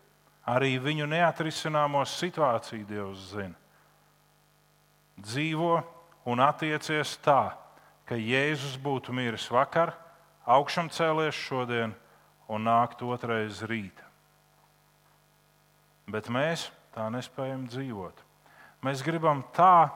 [0.47, 3.66] Arī viņu neatrisināmo situāciju Dievs zina.
[5.17, 5.79] Dzīvo
[6.29, 7.55] un attiecies tā,
[8.07, 9.95] ka Jēzus būtu miris vakar,
[10.45, 11.95] augšām cēlies šodien
[12.47, 13.97] un nākt otrais rīt.
[16.07, 18.23] Bet mēs tā nespējam dzīvot.
[18.85, 19.89] Mēs gribam tā,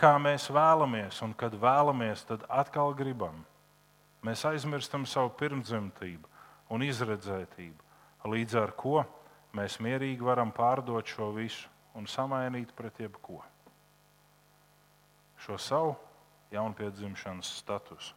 [0.00, 3.44] kā mēs vēlamies, un kad vēlamies, tad atkal gribam.
[4.24, 6.26] Mēs aizmirstam savu pirmdzimtību
[6.74, 7.82] un izredzētību,
[8.32, 9.02] līdz ar to
[9.54, 13.44] mēs mierīgi varam pārdot šo visu un samainīt pret jebko.
[15.44, 15.94] Šo savu
[16.54, 18.14] jaunpiedzimšanas statusu.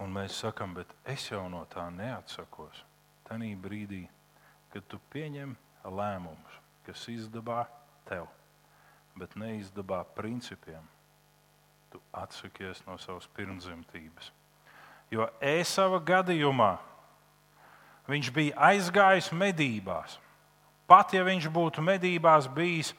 [0.00, 2.80] Un mēs sakām, bet es jau no tā neatsakos.
[3.28, 4.06] Tanī brīdī,
[4.72, 5.52] kad tu pieņem
[5.84, 6.56] lēmumus,
[6.86, 7.66] kas izdabā
[8.08, 8.26] tev,
[9.18, 10.82] bet neizdabā principiem,
[11.92, 14.32] tu atsakies no savas pirmdzimtības.
[15.12, 16.72] Jo Ēsava gadījumā
[18.08, 20.16] viņš bija aizgājis medībās.
[20.88, 22.94] Pat ja viņš būtu medībās bijis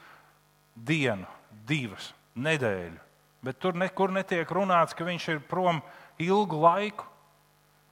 [0.78, 1.26] dienu,
[1.68, 3.00] divas nedēļu,
[3.44, 5.82] bet tur nekur netiek runāts, ka viņš ir prom
[6.22, 7.10] ilgu laiku.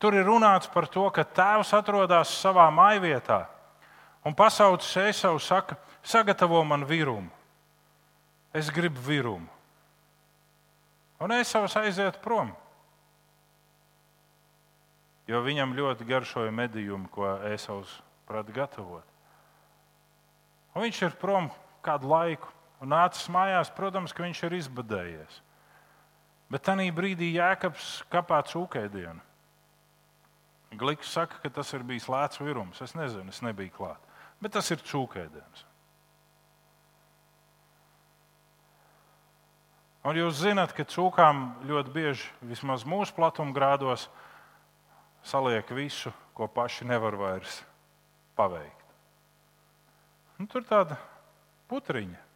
[0.01, 3.43] Tur ir runāts par to, ka tēvs atrodas savā mājvietā
[4.25, 7.29] un pasaucis Ēsavu saka, sagatavo man virumu.
[8.53, 9.47] Es gribu virumu.
[11.21, 12.49] Un Ēsavs aiziet prom.
[15.29, 17.93] Jo viņam ļoti garšoja medījumi, ko Ēsavs
[18.27, 19.05] prata gatavot.
[20.73, 21.51] Un viņš ir prom
[21.85, 22.49] kādu laiku
[22.81, 25.41] un nācis mājās, protams, ka viņš ir izbadējies.
[26.51, 29.21] Bet tajā brīdī Jēkabs kapā cūkēdienu.
[30.79, 32.79] Gliks saka, ka tas ir bijis lēts virums.
[32.83, 34.09] Es nezinu, es nebiju klāt.
[34.43, 35.65] Bet tas ir cūkēdiens.
[40.07, 44.07] Un jūs zināt, ka cūkām ļoti bieži, vismaz mūsu platumgrādos,
[45.21, 47.59] saliek visu, ko paši nevar vairs
[48.39, 48.95] paveikt.
[50.41, 50.97] Un tur ir tāda
[51.69, 52.30] putriņa.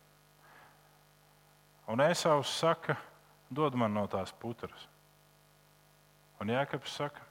[1.91, 3.15] Un Ēsaus saka, ka
[3.49, 4.87] dod man no tās putras.
[6.41, 7.21] Un Jēkabs saka,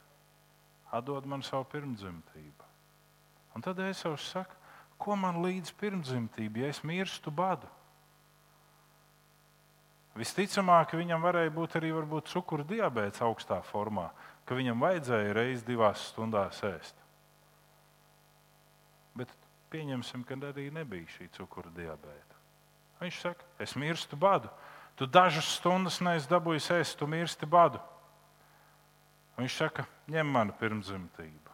[0.94, 2.70] atdod man savu pirmdzimtību.
[3.54, 4.56] Un tad Ēsavs saka,
[4.98, 7.68] ko man līdz pirmdzimtībai, ja es mirstu badu?
[10.14, 11.90] Visticamāk, viņam varēja būt arī
[12.30, 14.10] cukura diabetes augstā formā,
[14.46, 16.94] ka viņam vajadzēja reizes divās stundās ēst.
[19.14, 19.30] Bet
[19.70, 22.33] pieņemsim, ka arī nebija šī cukura diabēta.
[23.04, 24.48] Viņš saka, es mirstu badu.
[24.96, 27.80] Tu dažas stundas neesi dabūjis ēst, tu mirsti badu.
[29.36, 31.52] Viņš saka, ņem manu pirmdzimtību.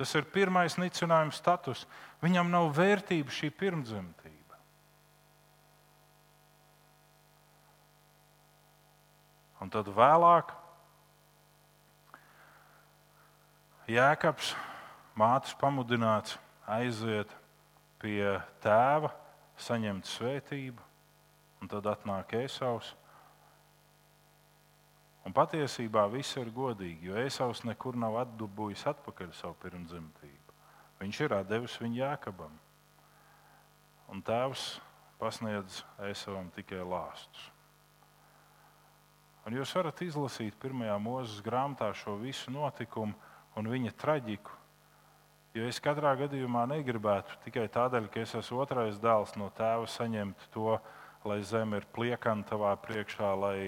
[0.00, 1.84] Tas ir pirmais nicinājuma status.
[2.24, 4.58] Viņam nav vērtība šī pirmdzimtība.
[9.60, 10.56] Un tad vēlāk
[13.90, 14.54] Jēkabs,
[15.18, 17.30] mātes pamudināts, aiziet
[18.00, 19.12] pie tēva,
[19.60, 20.88] saņemt svētību.
[21.60, 22.94] Un tad atnāk Ēsaus,
[25.26, 30.54] Un patiesībā viss ir godīgi, jo Ēsaus nekur nav atdubujis atpakaļ savu pirmdzimtību.
[31.00, 32.54] Viņš ir devis viņu jēkabam.
[34.10, 34.80] Un tēvs
[35.20, 37.50] pasniedz Ēsavam tikai lāstus.
[39.46, 43.14] Un jūs varat izlasīt pirmajā mūzes grāmatā šo visu notikumu
[43.56, 44.56] un viņa traģiku.
[45.50, 50.44] Jo es katrā gadījumā negribētu tikai tādēļ, ka es esmu otrais dēls no tēva saņemt
[50.54, 50.76] to,
[51.26, 53.58] lai zeme ir pliekana tavā priekšā, lai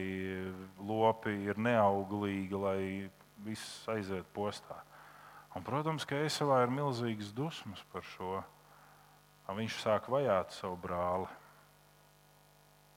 [0.79, 3.11] lopi ir neauglīgi, lai
[3.43, 4.79] viss aiziet postā.
[5.53, 8.41] Un, protams, ka Esavā ir milzīgas dusmas par šo.
[9.53, 11.27] Viņš sāk vajāt savu brāli.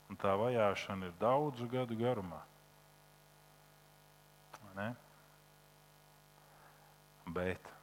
[0.08, 2.39] Un tā vajāšana ir daudzu gadu garumā.
[4.78, 4.88] Ne?
[7.36, 7.74] Bet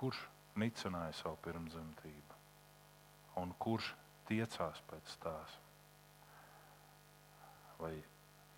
[0.00, 0.20] kurš
[0.60, 2.38] nicināja savu pirmdzimtību
[3.40, 3.92] un kurš
[4.28, 5.56] tiecās pēc tās?
[7.80, 7.94] Vai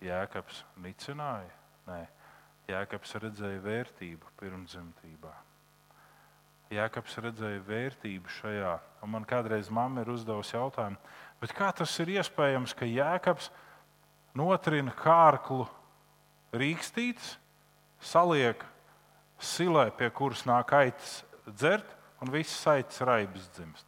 [0.03, 1.51] Jēkabs nicināja?
[1.87, 2.01] Nē,
[2.67, 5.33] Jēkabs redzēja vērtību pirmdzimtībā.
[6.73, 8.73] Jēkabs redzēja vērtību šajā.
[9.03, 10.97] Un man kādreiz mamma ir uzdevusi jautājumu,
[11.53, 13.49] kā tas ir iespējams, ka Jēkabs
[14.37, 15.67] notrina kārklu
[16.55, 17.35] rīkstīts,
[18.03, 18.63] saliek
[19.43, 23.87] silē, pie kuras nāk aitas dzert, un viss aitas raibs dzimst.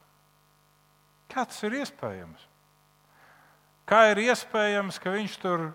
[1.31, 2.47] Kā tas ir iespējams?
[3.85, 5.67] Kā ir iespējams, ka viņš tur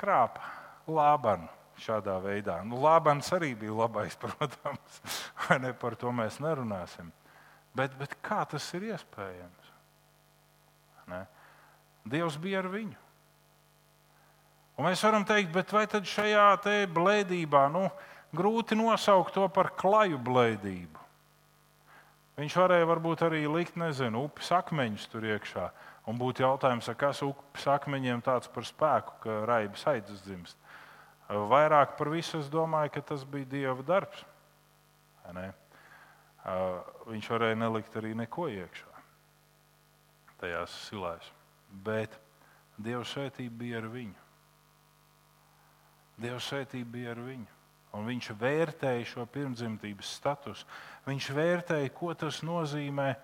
[0.00, 0.44] krāpa
[0.88, 1.48] lābanu
[1.80, 2.58] šādā veidā?
[2.64, 5.00] Nu, Lābans arī bija labais, protams,
[5.46, 7.10] vai ne par to mēs nerunāsim.
[7.76, 9.70] Bet, bet kā tas ir iespējams?
[11.10, 11.24] Ne?
[12.10, 12.98] Dievs bija ar viņu.
[14.80, 17.84] Un mēs varam teikt, vai tad šajā blēdībā nu,
[18.36, 21.06] grūti nosaukt to par klaju blēdību.
[22.40, 25.66] Viņš varēja varbūt arī likt, nezinu, upes akmeņus tur iekšā.
[26.08, 30.56] Un būtu jautājums, kas upes akmeņiem tāds par spēku, ka raibs aicis dzimst.
[31.28, 34.24] Vairāk par visu es domāju, ka tas bija Dieva darbs.
[35.36, 35.50] Ne?
[37.06, 38.88] Viņš varēja nelikt arī neko iekšā
[40.40, 41.30] tajās silēs.
[41.84, 42.16] Bet
[42.80, 44.26] Dieva svētība bija ar viņu.
[46.20, 47.59] Dieva svētība bija ar viņu.
[47.96, 50.66] Un viņš vērtēja šo pirmdzimtības statusu.
[51.08, 53.14] Viņš vērtēja, ko tas nozīmē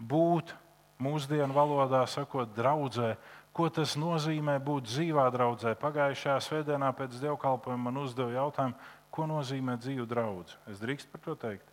[0.00, 0.54] būt
[1.02, 3.14] mūsdienu valodā, sakot, draudzē,
[3.56, 5.74] ko tas nozīmē būt dzīvā draudzē.
[5.80, 8.76] Pagājušajā svētdienā pēc dievkalpojuma man uzdeva jautājumu,
[9.12, 10.56] ko nozīmē dzīvu draugu.
[10.68, 11.72] Es drīkstu par to teikt.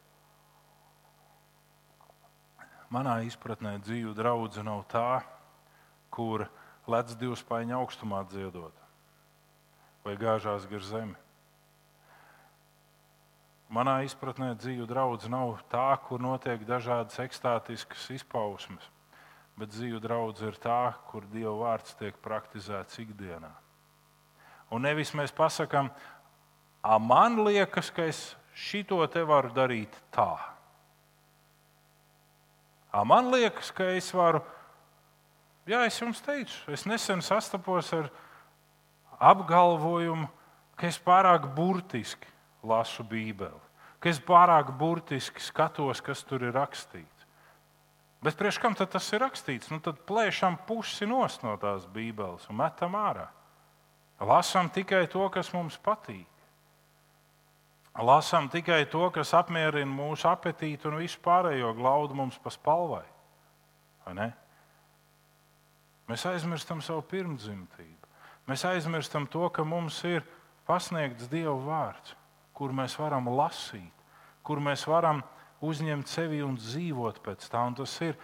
[2.93, 5.23] Manā izpratnē dzīvu draugu nav tā,
[6.13, 6.45] kur
[6.87, 8.83] lec divu spaiņu augstumā dziedot
[10.03, 11.22] vai gāžās gar zemi.
[13.73, 18.83] Manā izpratnē dzīve draudz nav tā, kur notiek dažādas ekstātiskas izpausmes,
[19.57, 23.49] bet dzīve draudz ir tā, kur Dieva vārds tiek praktizēts ikdienā.
[24.69, 25.89] Un nevis mēs pasakām,
[27.01, 28.19] man liekas, ka es
[28.53, 30.35] šito te varu darīt tā.
[32.93, 34.43] A, man liekas, ka es varu,
[35.65, 38.11] jā, es jums teicu, es nesen sastapos ar
[39.33, 40.29] apgalvojumu,
[40.77, 42.32] ka es pārāk burtiski
[42.63, 43.59] lasu Bībeli,
[43.99, 47.27] ka es pārāk burtiski skatos, kas tur ir rakstīts.
[48.23, 49.71] Bet priekš kam tas ir rakstīts?
[49.71, 53.27] Nu, tad plēšam pusi no tās Bībeles un metam ārā.
[54.23, 56.29] Lasām tikai to, kas mums patīk.
[57.99, 63.03] Lasām tikai to, kas apmierina mūsu apetīti un visu pārējo glaudu mums pa spalvai.
[66.07, 68.09] Mēs aizmirstam savu pirmdzimtību.
[68.49, 70.23] Mēs aizmirstam to, ka mums ir
[70.67, 72.15] pasniegts Dieva vārds,
[72.53, 74.05] kur mēs varam lasīt,
[74.45, 75.23] kur mēs varam
[75.63, 77.61] uzņemt sevi un dzīvot pēc tā.
[77.67, 78.17] Un tas ir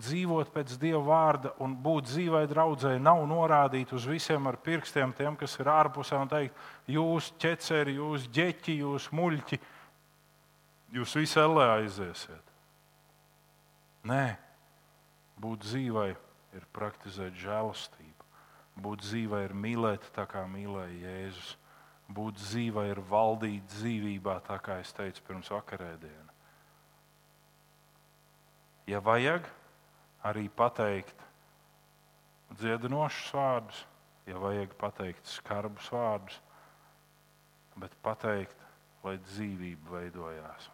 [0.00, 5.36] dzīvot pēc Dieva vārda un būt dzīvai draudzēji, nav norādīt uz visiem ar pirkstiem, tiem,
[5.38, 6.58] kas ir ārpusē, un teikt,
[6.90, 9.60] jūs ķeceri, jūs ģeķi, jūs muļķi,
[10.98, 12.54] jūs visi ellē aiziesiet.
[14.04, 14.24] Nē,
[15.40, 16.10] būt dzīvai
[16.54, 18.10] ir praktizēt žēlastību.
[18.84, 21.54] Būt dzīvai ir mīlēt tā, kā mīlēja Jēzus.
[22.14, 26.34] Būt dzīvai ir valdīt dzīvībā, tā kā es teicu pirms vakarēdienas.
[28.86, 29.46] Ja vajag,
[30.28, 31.22] arī pateikt
[32.52, 33.80] dziedinošus vārdus,
[34.28, 36.36] ja vajag pateikt skarbus vārdus,
[37.80, 38.60] bet pateikt,
[39.04, 40.68] lai dzīvība veidojās.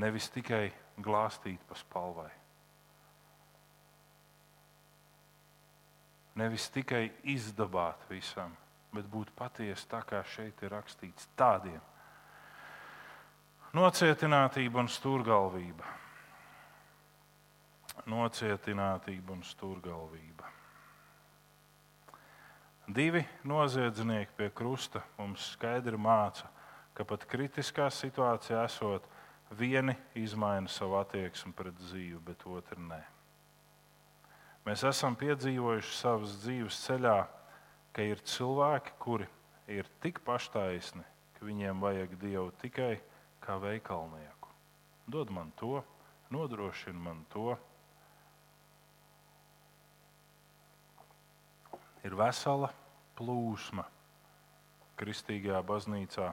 [0.00, 0.70] Nevis tikai
[1.04, 2.30] glāstīt pa spalvai.
[6.40, 8.54] Nevis tikai izdabāt visam,
[8.92, 11.80] bet būt patiesi tā, kā šeit ir rakstīts, tādiem.
[13.72, 15.92] Nocietinātība un stūrgalvība.
[18.12, 20.50] Nocietinātība un stūrgalvība.
[22.92, 26.50] Divi noziedznieki pie krusta mums skaidri māca,
[26.92, 29.06] ka pat kritiskā situācijā esot,
[29.56, 33.00] vieni izmaina savu attieksmi pret dzīvi, bet otri nē.
[34.66, 37.16] Mēs esam piedzīvojuši savas dzīves ceļā,
[37.92, 39.28] ka ir cilvēki, kuri
[39.70, 41.04] ir tik paštaisni,
[41.36, 42.96] ka viņiem vajag Dievu tikai
[43.42, 44.50] kā veikalnieku.
[45.06, 45.82] Dod man to,
[46.32, 47.52] nodrošina man to.
[52.02, 52.72] Ir vesela
[53.18, 53.84] plūsma
[54.98, 56.32] kristīgajā baznīcā,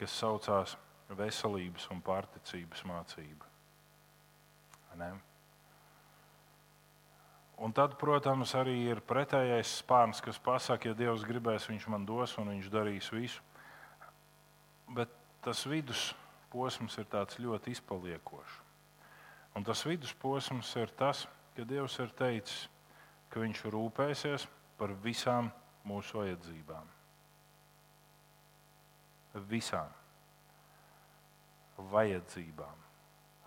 [0.00, 0.76] kas saucās
[1.14, 3.50] veselības un pārticības mācība.
[4.98, 5.10] Ne?
[7.62, 12.34] Un tad, protams, arī ir pretējais spārns, kas pasakā, ja Dievs gribēs, viņš man dos
[12.42, 13.42] un viņš darīs visu.
[14.90, 15.12] Bet
[15.44, 17.06] tas vidusposms ir
[17.46, 18.60] ļoti izpaliekošs.
[19.54, 22.66] Un tas vidusposms ir tas, ka Dievs ir teicis,
[23.30, 24.46] ka Viņš rūpēsies
[24.78, 25.48] par visām
[25.86, 26.90] mūsu vajadzībām.
[29.50, 29.90] Visām
[31.90, 32.84] vajadzībām.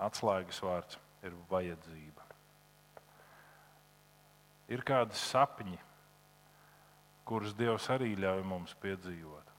[0.03, 2.26] Atslēgas vārds ir vajadzība.
[4.68, 5.78] Ir kādi sapņi,
[7.28, 9.53] kurus Dievs arī ļauj mums piedzīvot.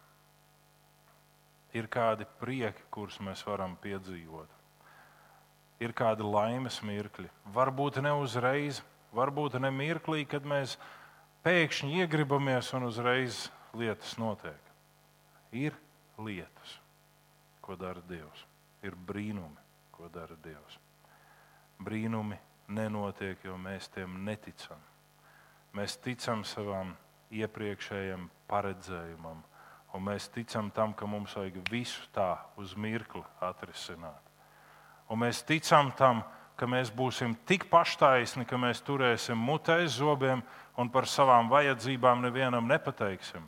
[1.76, 4.52] Ir kādi prieki, kurus mēs varam piedzīvot.
[5.84, 7.28] Ir kādi laimes mirkļi.
[7.54, 8.82] Varbūt ne uzreiz,
[9.14, 10.76] varbūt ne mirklī, kad mēs
[11.46, 13.46] pēkšņi iegribamies un uzreiz
[13.76, 14.72] lietas notiek.
[15.52, 15.76] Ir
[16.18, 16.78] lietas,
[17.64, 18.48] ko dara Dievs
[18.82, 20.78] ir brīnumi, ko dara Dievs.
[21.82, 22.38] Brīnumi
[22.74, 24.80] nenotiek, jo mēs tiem neticam.
[25.78, 26.96] Mēs ticam savam
[27.30, 29.42] iepriekšējam paredzējumam,
[29.94, 34.24] un mēs ticam tam, ka mums vajag visu tā uz mirkli atrisināt.
[35.08, 36.24] Un mēs ticam tam,
[36.58, 40.42] ka mēs būsim tik paštaisni, ka mēs turēsim mutē aiz zobiem
[40.74, 43.46] un par savām vajadzībām nevienam nepateiksim.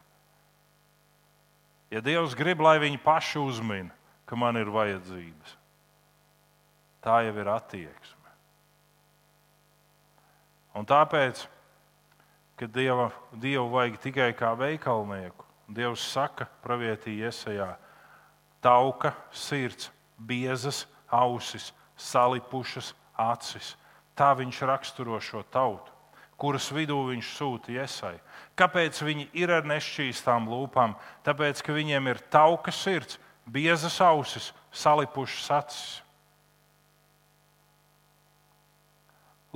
[1.91, 3.91] Ja Dievs grib, lai viņi paši uzmina,
[4.23, 5.57] ka man ir vajadzības.
[7.03, 8.37] Tā jau ir attieksme.
[10.79, 11.49] Un tāpēc,
[12.61, 17.71] kad Dieva, Dievu vajag tikai kā veikalnieku, Dievs saka, pravietī iesajā,
[18.61, 19.89] tauka, sirds,
[20.19, 23.73] biezas, ausis, salipušas acis.
[24.13, 25.89] Tā viņš raksturo šo tautu,
[26.37, 28.19] kuras vidū viņš sūta iesai.
[28.61, 30.99] Kāpēc viņi ir ar nešķīstām lūpām?
[31.25, 33.17] Tāpēc, ka viņiem ir tauka sirds,
[33.49, 35.89] biezas ausis, salipušas acis.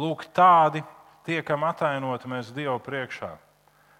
[0.00, 0.80] Lūk, tādi
[1.24, 3.32] tiekam atainoti mēs Dievu priekšā.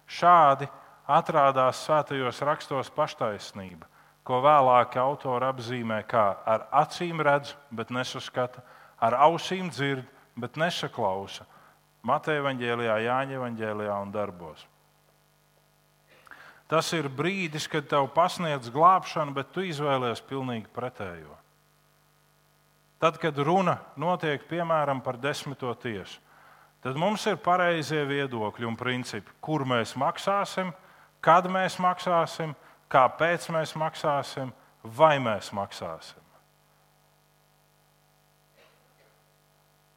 [0.05, 0.67] Šādi
[1.05, 3.87] atrādās svētajos rakstos paštaisnība,
[4.25, 8.63] ko vēlāk autori apzīmē kā ar acīm redz, bet nesaskata,
[9.01, 10.05] ar ausīm dzird,
[10.37, 11.45] bet nesaklausa.
[12.05, 14.65] Mateja Vāģēlijā, Jāņa Vāģēlijā un darbos.
[16.69, 21.33] Tas ir brīdis, kad tev pasniedz glābšanu, bet tu izvēlies pilnīgi pretējo.
[23.01, 26.17] Tad, kad runa notiek piemēram par desmito tiesu,
[26.85, 30.69] tad mums ir pareizie viedokļi un principi, kur mēs maksāsim,
[31.17, 32.53] kad mēs maksāsim,
[32.93, 34.51] kāpēc mēs maksāsim,
[34.85, 36.21] vai mēs maksāsim.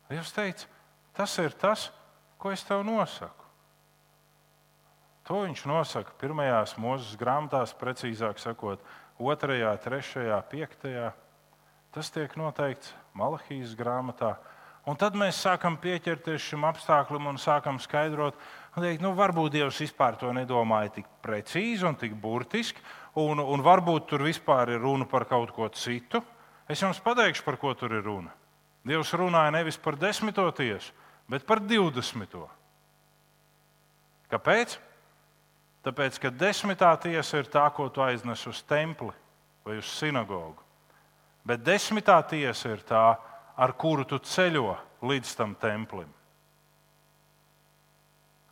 [0.08, 0.64] Jūs teicat,
[1.12, 1.90] tas ir tas,
[2.40, 3.44] ko es tev nosaku.
[5.28, 8.80] To viņš nosaka pirmajās mūzes grāmatās, precīzāk sakot,
[9.20, 11.10] otrajā, trešajā, piektajā.
[11.92, 14.38] Tas tiek noteikts Malahijas grāmatā.
[14.88, 18.38] Un tad mēs sākam pieķerties šim apstākļam un sākam skaidrot,
[18.78, 22.80] teikt, nu, varbūt Dievs vispār to nedomāja tik precīzi un tik burtiski,
[23.20, 26.22] un, un varbūt tur vispār ir runa par kaut ko citu.
[26.68, 28.32] Es jums pateikšu, par ko tur ir runa.
[28.88, 30.94] Dievs runāja nevis par desmito tiesu,
[31.28, 32.46] bet par divdesmito.
[34.32, 34.78] Kāpēc?
[35.84, 39.12] Tāpēc, ka desmitā tiesa ir tā, ko tu aiznes uz templi
[39.64, 40.64] vai uz sinagogu.
[41.48, 43.18] Bet desmitā tiesa ir tā,
[43.58, 46.08] ar kuru tu ceļo līdz tam templim.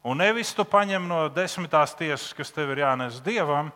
[0.07, 3.72] Un nevis tu paņem no desmitās tiesas, kas tev ir jānes dievam,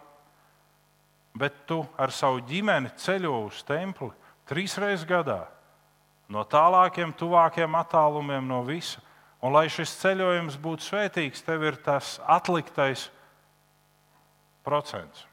[1.35, 4.11] bet tu ar savu ģimeni ceļo uz templi
[4.51, 5.45] trīs reizes gadā,
[6.31, 9.03] no tālākiem, tuvākiem attālumiem no visa.
[9.41, 13.07] Un, lai šis ceļojums būtu svētīgs, tev ir tas atliktais
[14.67, 15.25] procents.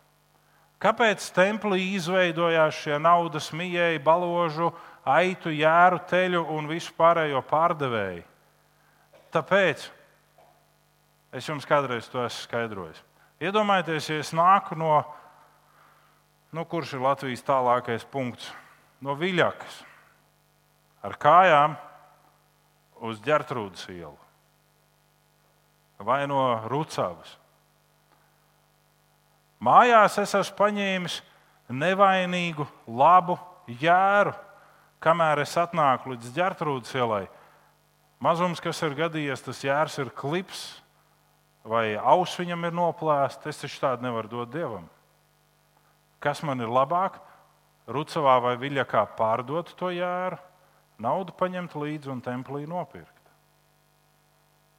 [0.79, 4.69] Kāpēc templī izveidojās šie naudas mīļēji, baložu,
[5.07, 8.25] aitu, jēru, teļu un visu pārējo pārdevēju?
[9.33, 9.87] Tāpēc
[11.37, 13.03] es jums kādreiz to esmu skaidrojis.
[13.43, 14.93] Iedomājieties, ja es nāku no,
[16.55, 18.49] nu, kurš ir Latvijas tālākais punkts,
[19.03, 19.81] no Viļakas,
[21.05, 21.75] ar kājām
[23.05, 24.15] uz ģērtrūdas ielu.
[26.01, 27.37] Vai no Rucavas.
[29.63, 31.21] Mājās es esmu paņēmis
[31.73, 33.37] nevainīgu, labu
[33.81, 34.33] jēru,
[35.03, 37.25] kamēr es atnāku līdz ģērtrūdas ielai.
[38.23, 40.81] Mazums, kas ir gadījies, tas jērs ir klips,
[41.67, 43.51] vai aus viņam ir noplēsta.
[43.51, 44.87] Es taču tādu nevaru dot dievam.
[46.23, 47.19] Kas man ir labāk?
[47.87, 50.35] Rucavā vai Viļakā pārdot to jēru,
[50.99, 53.13] naudu paņemt līdzi un templī nopirkt.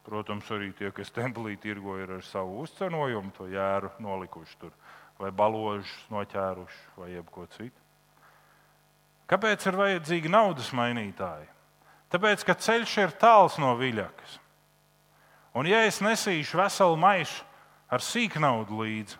[0.04, 4.74] Protams, arī tie, kas templī tirgoja ar savu uzcenojumu, to jēru nolikuši tur,
[5.20, 7.88] vai baložus noķēruši, vai jebko citu.
[9.28, 11.48] Kāpēc ir vajadzīgi naudas mainītāji?
[12.08, 14.38] Tāpēc, ka ceļš ir tāls no viļakas.
[15.58, 17.44] Un, ja es nesīšu veselu maisu
[17.92, 19.18] ar sīknaudu līdzi,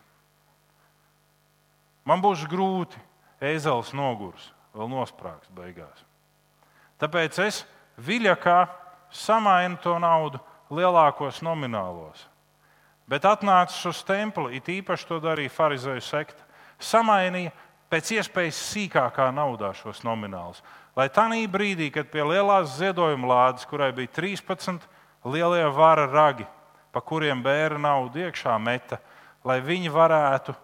[2.09, 3.00] man būs grūti,
[3.44, 6.04] ēzelis nogurs, vēl nosprāgs beigās.
[6.98, 7.62] Tāpēc es
[8.00, 8.62] viļakā
[9.14, 10.40] samainu to naudu
[10.72, 12.24] lielākos nominālos.
[13.09, 16.44] Bet atnācis uz templi, it īpaši to darīja Pharizēju sekta,
[16.78, 17.54] samainīja
[17.93, 20.62] pēc iespējas sīkākā naudā šos nominālus.
[20.97, 24.86] Lai tajā brīdī, kad pie lielās ziedojuma lādes, kurai bija 13
[25.24, 26.47] lielie vara ragi,
[26.93, 28.99] pa kuriem bēra naudu iekšā meta,
[29.47, 30.55] lai viņi varētu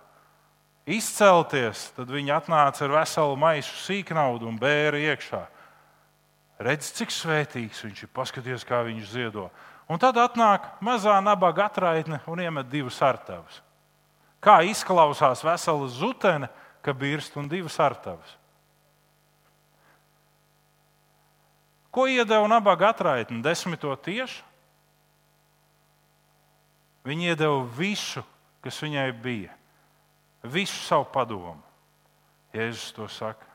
[0.90, 5.44] izcelties, tad viņi atnāca ar veselu maisu sīknaudu un bēra iekšā.
[6.64, 9.48] Redz, cik svētīgs viņš ir, paskaties, kā viņš ziedo.
[9.90, 13.60] Un tad atnāk mazā nabaga atraitne un iemet divus artavus.
[14.44, 16.48] Kā izklausās vesela zutene,
[16.84, 18.36] ka birst un divas artavas?
[21.94, 23.38] Ko iedeva nabaga atraitne?
[23.44, 24.42] Desmito tieši.
[27.04, 28.24] Viņa iedeva visu,
[28.64, 29.52] kas viņai bija,
[30.42, 31.60] visu savu padomu.
[32.54, 33.46] Jēzus to saka.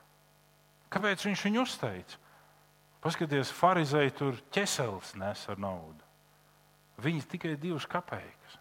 [0.93, 2.19] Kāpēc viņš viņu uzteica?
[2.99, 6.07] Paskaties, Pharizēji tur ķeselis nes ar naudu.
[6.99, 8.57] Viņi tikai divas kapeikas.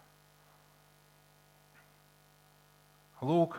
[3.18, 3.56] Lūk,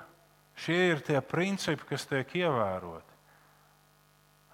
[0.63, 3.17] šie ir tie principi, kas tiek ievēroti.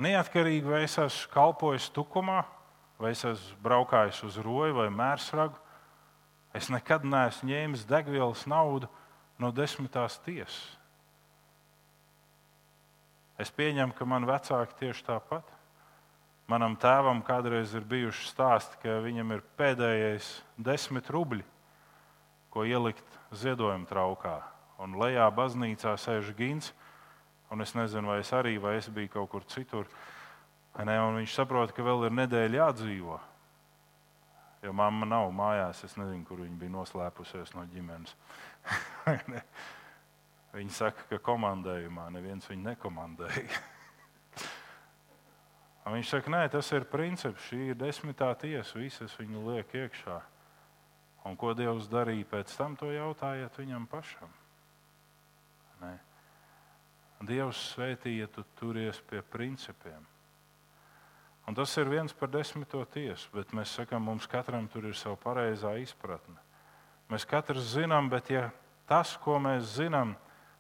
[0.06, 2.42] Neatkarīgi vai es esmu kalpojis tukumā,
[3.00, 5.56] vai es esmu braukājis uz roju vai mērsragu,
[6.56, 8.90] es nekad neesmu ņēmis degvielas naudu
[9.40, 10.76] no desmitās tiesas.
[13.40, 15.50] Es pieņemu, ka man vecāki tieši tāpat.
[16.48, 20.30] Manam tēvam kādreiz ir bijuši stāsti, ka viņam ir pēdējais
[20.62, 21.44] desmit rubļi,
[22.54, 24.38] ko ielikt ziedojuma traukā.
[24.84, 26.74] Un lejā baznīcā sēž gins,
[27.52, 29.88] un es nezinu, vai es arī vai es biju kaut kur citur.
[30.76, 33.20] Ne, viņš saprot, ka vēl ir nedēļa jādzīvo.
[34.66, 38.16] Jo mamma nav mājās, es nezinu, kur viņa bija noslēpusies no ģimenes.
[40.58, 43.62] viņa saka, ka komandējumā neviens viņu nekomandēja.
[45.86, 50.16] Viņš saka, nē, tas ir princips, šī ir desmitā tiesa, visas viņu liek iekšā.
[51.30, 54.32] Un ko Dievs darīja pēc tam, to jautājiet viņam pašam.
[55.82, 55.94] Nē.
[57.26, 60.04] Dievs svētīja, ja tu turies pie principiem.
[61.46, 65.18] Un tas ir viens par desmito tiesu, bet mēs sakām, mums katram tur ir sava
[65.22, 66.40] pareizā izpratne.
[67.12, 68.50] Mēs katrs zinām, bet ja
[68.90, 70.16] tas, ko mēs zinām,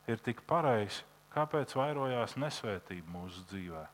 [0.05, 1.01] ir tik pareizi,
[1.33, 3.91] kāpēc vairojās nesvētība mūsu dzīvēm?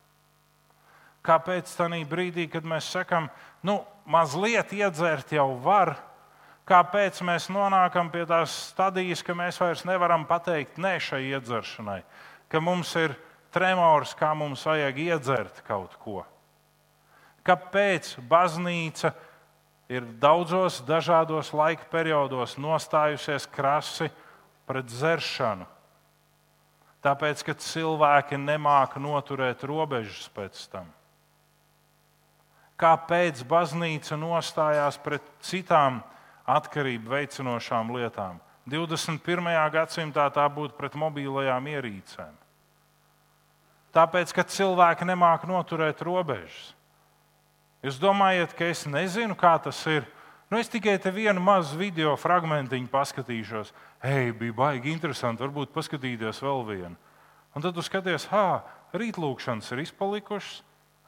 [1.22, 3.28] Kāpēc tādā brīdī, kad mēs sakām,
[3.62, 5.94] nu, mazliet iedzert jau var,
[6.68, 12.00] kāpēc mēs nonākam pie tās stadijas, ka mēs vairs nevaram pateikt nē šai iedzeršanai,
[12.48, 13.16] ka mums ir
[13.54, 16.22] tremors, kā mums vajag iedzert kaut ko?
[17.42, 19.10] Kāpēc baznīca
[19.90, 24.08] ir daudzos dažādos laika periodos nostājusies krasi
[24.68, 25.66] pret zeršanu?
[27.02, 30.92] Tāpēc, ka cilvēki nemāca noturēt robežas pēc tam
[32.82, 36.00] kāpēc baznīca nostājās pret citām
[36.48, 38.40] atkarību veicinošām lietām.
[38.70, 39.50] 21.
[39.74, 42.34] gadsimtā tā būtu pret mobilajām ierīcēm.
[43.92, 46.72] Tāpēc, ka cilvēki nemāķi noturēt robežas.
[47.82, 50.06] Jūs domājat, ka es nezinu, kā tas ir?
[50.48, 53.72] Nu, es tikai te vienu mazu video fragment paskatīšos.
[54.02, 56.96] Hei, bija baigi interesanti, varbūt paskatīties vēl vienu.
[57.54, 58.62] Un tad jūs skaties, ah,
[58.94, 60.62] rītlūkšanas ir izpalikušas,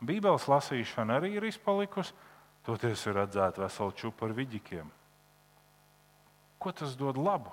[0.05, 2.13] Bībeles lasīšana arī ir izpalikusi,
[2.67, 4.91] toties ir redzēta vesela čūpa ar viģikiem.
[6.65, 7.53] Ko tas dod labu?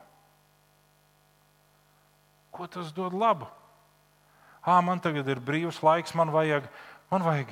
[2.56, 3.48] Ko tas dod labu?
[4.64, 6.68] À, man tagad ir brīvs laiks, man vajag,
[7.12, 7.52] man vajag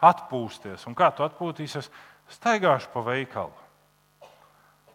[0.00, 0.86] atpūsties.
[0.88, 1.90] Un kā tu atpūtīsies?
[2.32, 3.52] Staigāšu pa veikalu.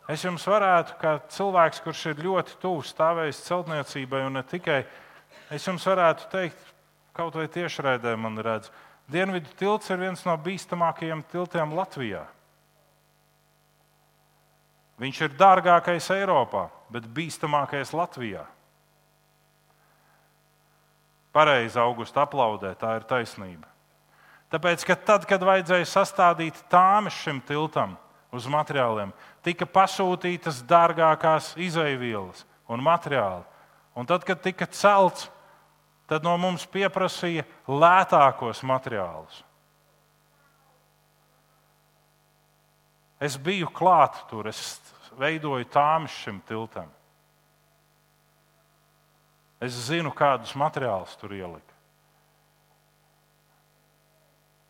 [0.10, 4.82] Es jums varētu, kā cilvēks, kurš ir ļoti tuvu stāvējis celtniecībai, un ne tikai,
[5.54, 6.72] es jums varētu teikt,
[7.16, 8.72] kaut vai tiešraidē man redz,
[9.12, 12.24] Dienvidu tilts ir viens no bīstamākajiem tiltiem Latvijā.
[15.02, 16.70] Viņš ir dārgākais Eiropā.
[16.92, 18.44] bet bīstamākais Latvijā.
[21.32, 23.70] Pareizi augusta aplaudē, tā ir taisnība.
[24.52, 27.96] Tāpēc, ka tad, kad vajadzēja sastādīt tāmas šim tiltam
[28.36, 33.48] uz materiāliem, tika pasūtītas dārgākās izaivielas un materiāli.
[33.96, 35.30] Un tad, kad tika celts,
[36.12, 39.40] tad no mums pieprasīja lētākos materiālus.
[43.22, 44.80] Es biju klāt tur, es
[45.20, 46.90] veidoju tāmas šim tiltam.
[49.62, 51.70] Es zinu, kādus materiālus tur ielikt.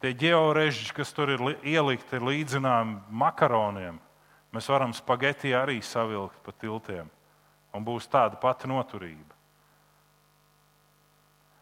[0.02, 4.02] Tie georeži, kas tur ir ielikti, ir līdzināmi makaroniem.
[4.52, 7.08] Mēs varam spagetti arī savilkt pa tiltiem,
[7.72, 9.38] un būs tāda pati noturība.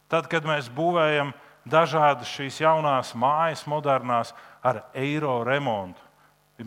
[0.09, 1.35] Tad, kad mēs būvējam
[1.69, 4.33] dažādas šīs jaunās mājas, modernās,
[4.65, 6.08] ar eiro remontu,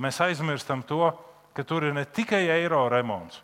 [0.01, 1.11] mēs aizmirstam to,
[1.53, 3.43] ka tur ir ne tikai eiro remonts,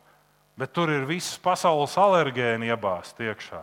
[0.58, 3.60] bet tur ir visas pasaules alergēni iebāzti iekšā.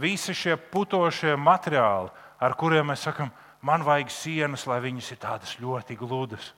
[0.00, 3.32] Visi šie putošie materiāli, ar kuriem mēs sakām,
[3.66, 6.52] man vajag sienas, lai viņas ir tādas ļoti gludas.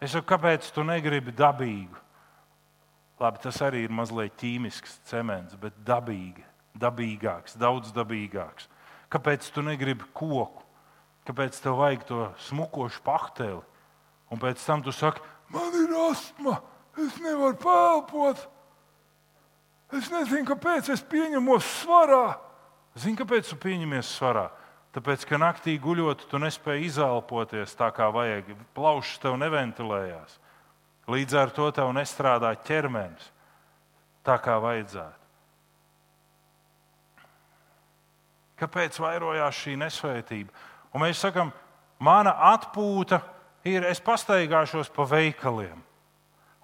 [0.00, 2.02] Es saku, kāpēc tu negribi dabīgu?
[3.20, 6.42] Labi, tas arī ir mazliet ķīmisks cements, bet dabīgi,
[6.76, 8.68] dabīgāks, daudz dabīgāks.
[9.12, 10.65] Kāpēc tu negribi koku?
[11.26, 13.62] Kāpēc tev vajag to smukošu pahteli?
[14.30, 15.22] Un pēc tam tu saki,
[15.54, 16.60] man ir astma,
[16.98, 18.46] es nevaru pelpot.
[19.94, 22.38] Es nezinu, kāpēc es pieņemos svarā.
[22.98, 24.48] Zini, kāpēc tu pieņemies svarā?
[24.96, 28.54] Tāpēc, ka naktī guļot, tu nespēji izelpoties tā, kā vajag.
[28.74, 30.38] Plaušas tev neventilējās.
[31.12, 33.28] Līdz ar to tev nestrādā ķermenis
[34.26, 35.22] tā, kā vajadzētu.
[38.56, 40.64] Kāpēc vairojās šī nesvētība?
[40.96, 41.50] Un mēs sakām,
[42.00, 43.20] mana atpūta
[43.68, 45.82] ir, es pastaigāšos pa veikaliem.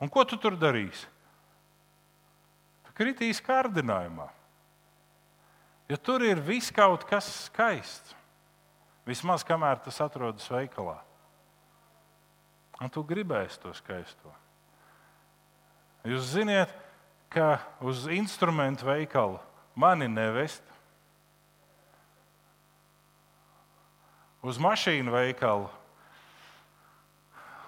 [0.01, 1.05] Un ko tu tur darīsi?
[2.89, 4.31] Tu kritīsi kārdinājumā.
[5.93, 8.17] Jo tur ir viss kaut kas skaists.
[9.05, 10.97] Vismaz kamēr tas atrodas veikalā.
[12.81, 14.33] Un tu gribēsi to skaisto.
[16.09, 16.73] Jūs zināt,
[17.31, 19.37] ka uz instrumentu veikalu
[19.79, 20.65] mani nevest.
[24.43, 25.69] Uz mašīnu veikalu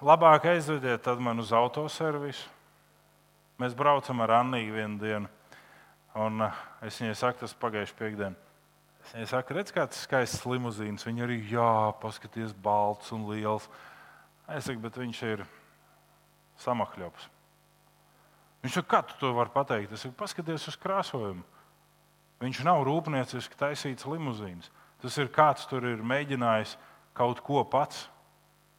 [0.02, 2.48] labāk aizvediet man uz autoservisu.
[3.62, 5.28] Mēs braucam ar Anniju vienu dienu,
[6.18, 8.34] un eh, es viņai saku, tas pagājušajā piekdienā.
[9.20, 11.06] Es saku, redz, kāds skaists limuzīns.
[11.06, 11.70] Viņa arī, jā,
[12.02, 13.68] paskaties, balts un liels.
[14.50, 15.44] Es saku, bet viņš ir
[16.64, 17.28] samakļops.
[18.64, 19.94] Viņš saka, kā tu to vari pateikt?
[19.94, 21.44] Es saku, paskaties uz krāsojumu.
[22.42, 24.72] Viņš nav rūpnieciski taisīts limuzīns.
[25.04, 26.78] Tas ir kāds tur ir mēģinājis
[27.12, 28.06] kaut ko pats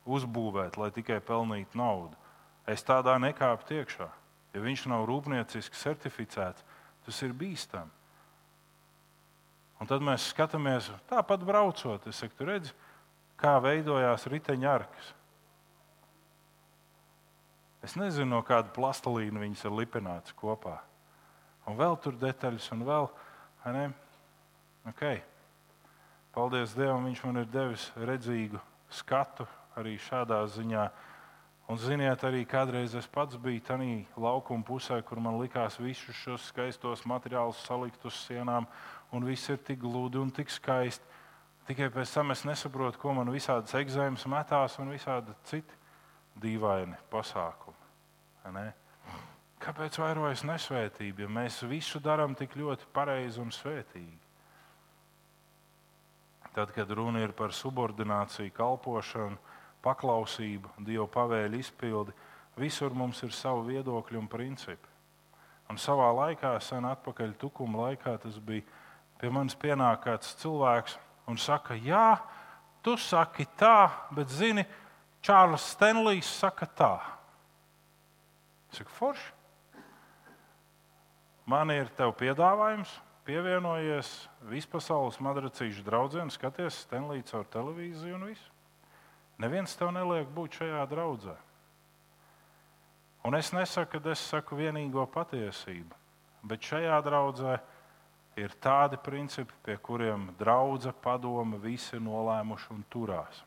[0.10, 2.18] uzbūvēt, lai tikai pelnītu naudu.
[2.66, 4.08] Es tādā nekāpu iekšā.
[4.56, 6.64] Ja viņš nav rūpnieciski certificēts,
[7.06, 7.94] tas ir bīstami.
[9.78, 12.72] Un tad mēs skatāmies, tāpat braucot, es saku, redz,
[13.38, 15.12] kā veidojās riteņarkas.
[17.86, 20.80] Es nezinu, no kāda plastelīna viņas ir lipināts kopā.
[21.70, 23.12] Un vēl tur detaļas, un vēl.
[24.90, 25.22] Okay.
[26.36, 28.60] Paldies Dievam, Viņš man ir devis redzīgu
[28.92, 29.46] skatu
[29.80, 30.90] arī šādā ziņā.
[31.72, 36.50] Un, ziniet, arī kādreiz es pats biju tajā laukuma pusē, kur man likās visus šos
[36.52, 38.68] skaistos materiālus salikt uz sienām,
[39.16, 41.08] un viss ir tik gludi un tik skaisti.
[41.66, 45.80] Tikai pēc tam es nesaprotu, ko man visādas eksāmenes metās un visādi citi
[46.44, 47.80] dīvaini pasākumi.
[48.54, 48.68] Ne?
[49.64, 54.20] Kāpēc vairojas nesvētība, ja mēs visu darām tik ļoti pareizi un svētīgi?
[56.56, 59.36] Tad, kad runa ir par subordināciju, kalpošanu,
[59.84, 62.16] paklausību, Dieva pavēļu izpildi,
[62.56, 64.94] visur mums ir savi viedokļi un principi.
[65.70, 68.64] Un savā laikā, sen atpakaļ, tukuma laikā, tas bija
[69.20, 70.96] pie manis pienāk kāds cilvēks
[71.28, 72.16] un saka, jā,
[72.86, 74.66] tu saki tā, bet zini,
[75.26, 76.94] Čārlis Stenlijs saka tā.
[78.78, 79.32] Saku, forši.
[81.50, 82.92] Man ir tev piedāvājums,
[83.26, 84.10] pievienojies
[84.50, 88.52] vispasaules madracīšu draugiem, skaties Stenlīds caur televīziju un visu.
[89.42, 91.36] Neviens tev neliek būt šajā draudzē.
[93.26, 95.98] Un es nesaku, ka es saku vienīgo patiesību,
[96.46, 97.56] bet šajā draudzē
[98.38, 103.42] ir tādi principi, pie kuriem draudzene, padome, visi nolēmuši un turās.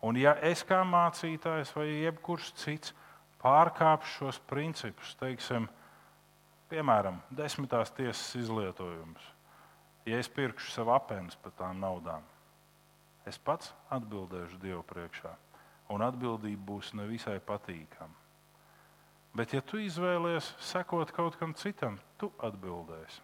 [0.00, 2.94] Un ja es kā mācītājs vai jebkurš cits
[3.42, 5.68] pārkāpšu šos principus, teiksim,
[6.70, 9.26] piemēram, desmitās tiesas izlietojumus,
[10.06, 12.24] ja es pirkšu sev apēnus par tām naudām,
[13.28, 15.34] es pats atbildēšu Dievu priekšā,
[15.90, 18.16] un atbildība būs nevisai patīkama.
[19.34, 23.20] Bet, ja tu izvēlies sekot kaut kam citam, tu atbildēsi.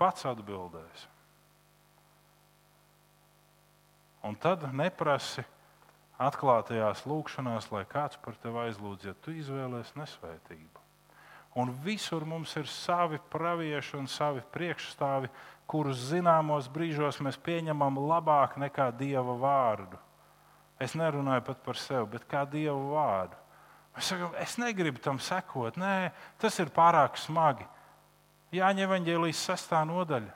[0.00, 1.10] Pats atbildēsi.
[4.24, 5.44] Un tad neprasi
[6.18, 10.75] atklātajās lūkšanās, lai kāds par tevi aizlūdz, ja tu izvēlēsies nesvētību.
[11.56, 15.30] Un visur mums ir savi pravieši un savi priekšstāvi,
[15.66, 19.98] kurus zināmos brīžos mēs pieņemam labāk nekā Dieva vārdu.
[20.78, 23.38] Es nerunāju pat par sevi, bet kā Dieva vārdu.
[23.96, 25.78] Mēs sakām, es negribu tam sekot.
[25.80, 26.10] Nē,
[26.42, 27.64] tas ir pārāk smagi.
[28.52, 30.34] Jāņem evanģēlijas sestā nodaļa.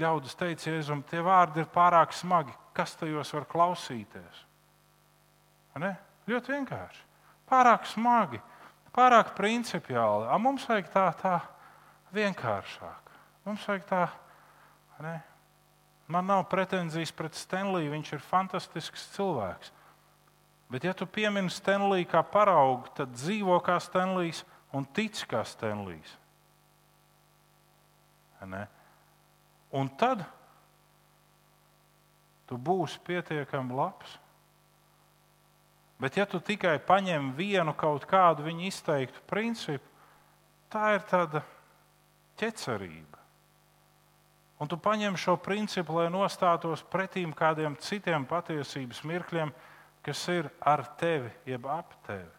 [0.00, 2.52] Ļaudis teica, Jēzum, tie vārdi ir pārāk smagi.
[2.76, 4.42] Kas tajos var klausīties?
[5.80, 5.94] Ne?
[6.28, 7.00] Ļoti vienkārši.
[7.48, 8.40] Pārāk smagi,
[8.94, 10.28] pārāk principiāli.
[10.30, 11.36] A, mums vajag tā, tā
[12.14, 13.14] vienkāršāk.
[13.44, 14.02] Mums vajag tā.
[15.04, 15.18] Ne?
[16.06, 17.92] Man nav pretenzijas pret Stenliju.
[17.92, 19.72] Viņš ir fantastisks cilvēks.
[20.70, 26.16] Bet, ja tu piemini Stenliju kā paraugu, tad dzīvo kā Stenlijs un tic kā Stenlijs.
[28.44, 28.66] Ne?
[29.72, 30.20] Un tad
[32.48, 34.18] tu būsi pietiekami labs.
[36.00, 39.86] Bet, ja tu tikai paņem vienu kaut kādu viņa izteiktu principu,
[40.72, 41.44] tā ir tāda
[42.40, 43.20] ķecerība.
[44.58, 49.52] Un tu paņem šo principu, lai nostātos pretīm kādiem citiem patiesības mirkļiem,
[50.04, 52.30] kas ir ar tevi, jeb ap tevi.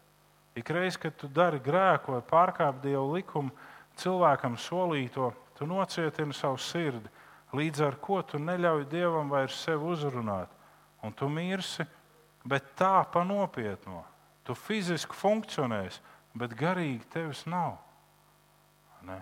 [0.56, 3.52] Ik reiz, kad tu dari grēku vai pārkāp dievu likumu,
[4.00, 7.10] cilvēkam solīto, tu nocietini savu sirdi,
[7.56, 10.52] līdz ar ko tu neļauj dievam vairs sevi uzrunāt.
[11.04, 11.84] Un tu mirsi,
[12.46, 14.04] bet tā pa nopietno.
[14.46, 16.02] Tu fiziski funkcionēsi,
[16.38, 17.80] bet garīgi tevis nav.
[19.06, 19.18] Ne?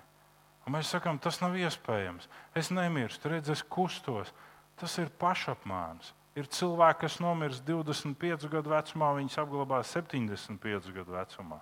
[0.65, 2.29] Un mēs sakām, tas nav iespējams.
[2.57, 4.33] Es nemirstu, redz, es kustos.
[4.81, 6.13] Tas ir pašapmāns.
[6.35, 11.61] Ir cilvēki, kas nomirst 25 gadu vecumā, viņas apglabā 75 gadu vecumā.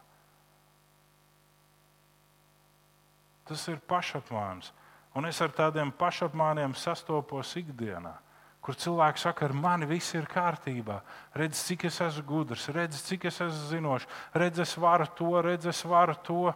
[3.44, 4.70] Tas ir pašapmāns.
[5.18, 8.14] Un es ar tādiem pašapmāniem sastopos ikdienā,
[8.62, 11.00] kur cilvēki saka, ar mani viss ir kārtībā.
[11.34, 14.08] Redz, cik es esmu gudrs, redz, cik es esmu zinošs,
[14.38, 16.52] redz, es varu to, redz, es varu to.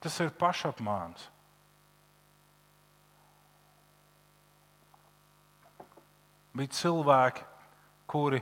[0.00, 1.28] Tas ir pašapmāns.
[6.56, 7.44] bija cilvēki,
[8.08, 8.40] kuri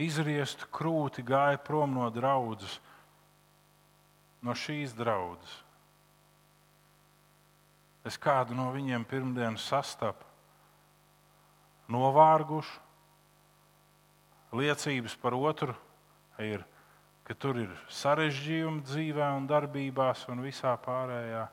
[0.00, 2.78] izriestu krūti gāja prom no draudzes,
[4.44, 5.62] no šīs draudzes.
[8.06, 10.25] Es kādu no viņiem pirmdien sastapu,
[11.92, 12.82] novārgušu.
[14.56, 15.74] Liecības par otru
[16.40, 16.62] ir,
[17.26, 21.44] ka tur ir sarežģījumi dzīvē, un darbībās un visā pārējā.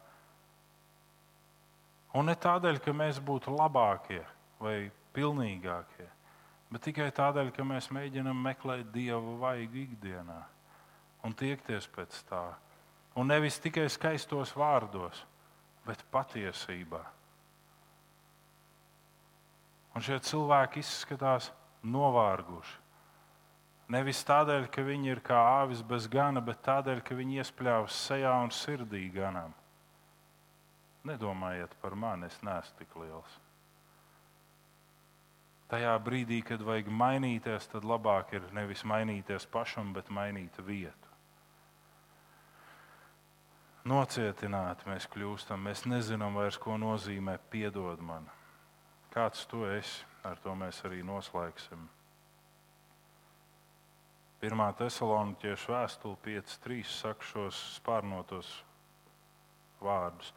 [2.13, 4.21] Un ne tādēļ, ka mēs būtu labākie
[4.61, 6.05] vai pilnīgākie,
[6.69, 10.39] bet tikai tādēļ, ka mēs mēģinām meklēt dievu vaigu ikdienā
[11.25, 12.45] un tiekties pēc tā.
[13.17, 15.25] Un nevis tikai skaistos vārdos,
[15.85, 17.03] bet patiesībā.
[19.93, 21.51] Un šie cilvēki izskatās
[21.85, 22.79] novārguši.
[23.93, 28.33] Nevis tādēļ, ka viņi ir kā āvis bez gana, bet tādēļ, ka viņi iespļāvas sejā
[28.41, 29.53] un sirdī ganam.
[31.05, 33.41] Nedomājiet par mani, es neesmu tik liels
[35.73, 41.09] tajā brīdī, kad vajag mainīties, tad labāk ir nevis mainīties pašam, bet mainīt vietu.
[43.89, 48.29] Nocietināti mēs kļūstam, mēs nezinām vairs, ko nozīmē piedod man.
[49.13, 51.83] Kāds tu esi, ar to mēs arī noslēgsim.
[54.41, 58.49] Pirmā tesaloniķiešu vēstule 5.3 saka šos spārnotos
[59.83, 60.33] vārdus.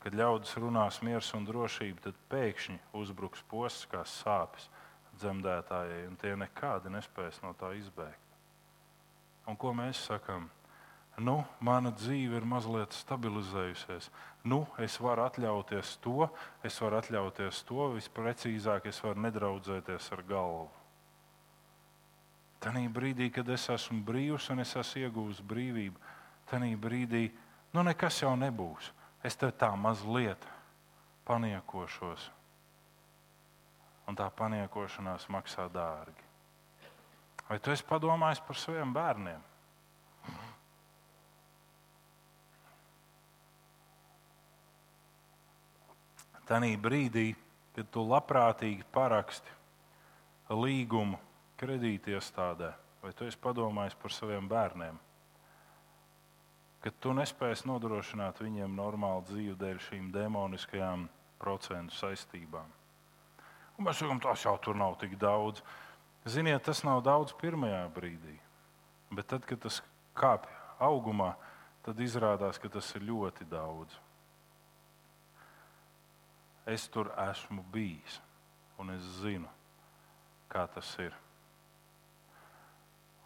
[0.00, 4.66] Kad ļaudis runās miers un drošība, tad pēkšņi uzbruks posts kā sāpes
[5.20, 8.36] dzemdētājai, un tie nekādi nespēs no tā izbēgt.
[9.48, 10.48] Un ko mēs sakām?
[11.20, 14.08] Nu, mana dzīve ir mazliet stabilizējusies.
[14.44, 16.28] Nu, es varu atļauties to,
[16.64, 20.66] es varu atļauties to, visprecīzāk, es varu nedraudzēties ar galvu.
[22.64, 26.12] Tanī brīdī, kad es esmu brīvs un es esmu iegūmis brīvību,
[26.50, 27.24] tanī brīdī
[27.72, 28.92] nu, nekas jau nebūs
[29.24, 30.44] es te tā mazliet
[31.24, 32.28] paniekošos.
[34.04, 36.28] Un tā paniekošanās maksā dārgi.
[37.48, 39.40] Vai tu esi padomājis par saviem bērniem?
[46.48, 47.32] Tanī brīdī,
[47.74, 49.50] kad tu labprātīgi paraksti
[50.52, 51.18] līgumu
[51.60, 52.70] kredītiestādē,
[53.02, 55.00] vai tu esi padomājis par saviem bērniem?
[56.84, 61.06] ka tu nespēsi nodrošināt viņiem normālu dzīvi dēļ šīm demoniskajām
[61.40, 62.66] procentu saistībām.
[63.78, 65.62] Un mēs sakām, tas jau tur nav tik daudz.
[66.28, 68.36] Ziniet, tas nav daudz pirmajā brīdī,
[69.16, 69.80] bet tad, kad tas
[70.16, 70.52] kāpj
[70.84, 71.32] augumā,
[71.84, 73.96] tad izrādās, ka tas ir ļoti daudz.
[76.66, 78.20] Es tur esmu bijis,
[78.80, 79.48] un es zinu,
[80.48, 81.12] kā tas ir.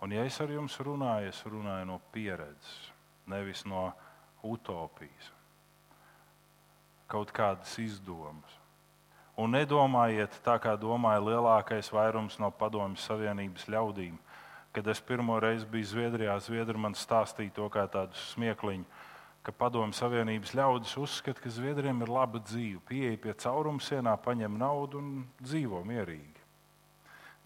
[0.02, 2.92] Un, ja es ar jums runāju, es runāju no pieredzes,
[3.26, 3.88] nevis no
[4.46, 5.32] utopijas,
[7.10, 8.58] kaut kādas izdomas.
[9.38, 14.16] Un nedomājiet tā, kā domāja lielākais vairums no Padomju Savienības ļaudīm.
[14.74, 18.86] Kad es pirmo reizi biju Zviedrijā, Zviedri man stāstīja to kā tādu smiekliņu,
[19.48, 22.82] ka Padomju Savienības ļaudis uzskata, ka Zviedriem ir laba dzīve.
[22.84, 26.42] Pieeja pie cauruma sienā, paņem naudu un dzīvo mierīgi.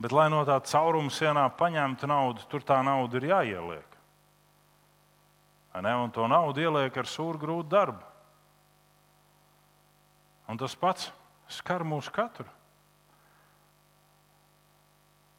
[0.02, 3.94] Bet, lai no tā cauruma sienā paņemtu naudu, tur tā nauda ir jāieliek.
[5.78, 5.92] Ne?
[5.94, 8.02] Un to naudu ieliek ar sūru grūtu darbu.
[10.50, 11.12] Un tas pats
[11.46, 12.48] skar mūs katru.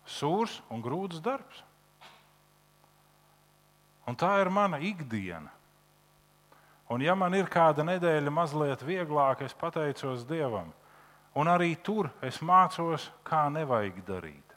[0.07, 1.59] Sūrs un grūts darbs.
[4.07, 5.51] Un tā ir mana ikdiena.
[6.94, 10.70] Un, ja man ir kāda nedēļa mazliet vieglāka, es pateicos Dievam.
[11.34, 14.54] Un arī tur es mācos, kā nevajag darīt.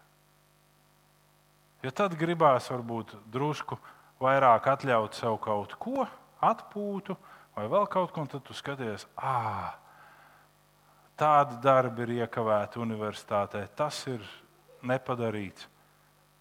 [1.84, 3.78] Jo tad gribās varbūt drusku
[4.20, 6.05] vairāk atļaut sev kaut ko,
[6.45, 7.16] atpūtu
[7.57, 9.72] vai vēl kaut ko, tad tu skaties, ah,
[11.16, 14.24] tādi darbi ir iekavēti universitātē, tas ir
[14.84, 15.70] nepadarīts.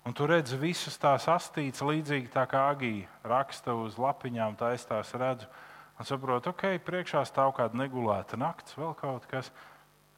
[0.06, 4.84] Un tu redzi visas tās astītes, līdzīgi tā kā Agija raksta uz lapiņām, tā es
[4.86, 5.48] tās redzu.
[5.96, 9.52] Un saprotu, ok, priekšā stāv kāda negulēta naktis, vēl kaut kas.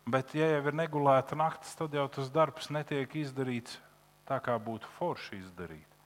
[0.07, 3.77] Bet, ja jau ir negulēta naktis, tad jau tas darbs netiek izdarīts
[4.27, 5.97] tā, kā būtu forši izdarīt.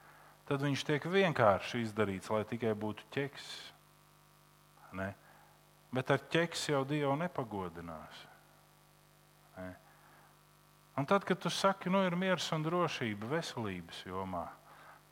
[0.49, 3.47] Tad viņš tiek vienkārši izdarīts, lai tikai būtu ķeks.
[4.99, 5.13] Ne?
[5.95, 8.25] Bet ar ķeksu jau Dievu nepagodinās.
[9.55, 9.69] Ne?
[10.99, 14.47] Un tad, kad tu saki, nu ir miers un drošība veselības jomā,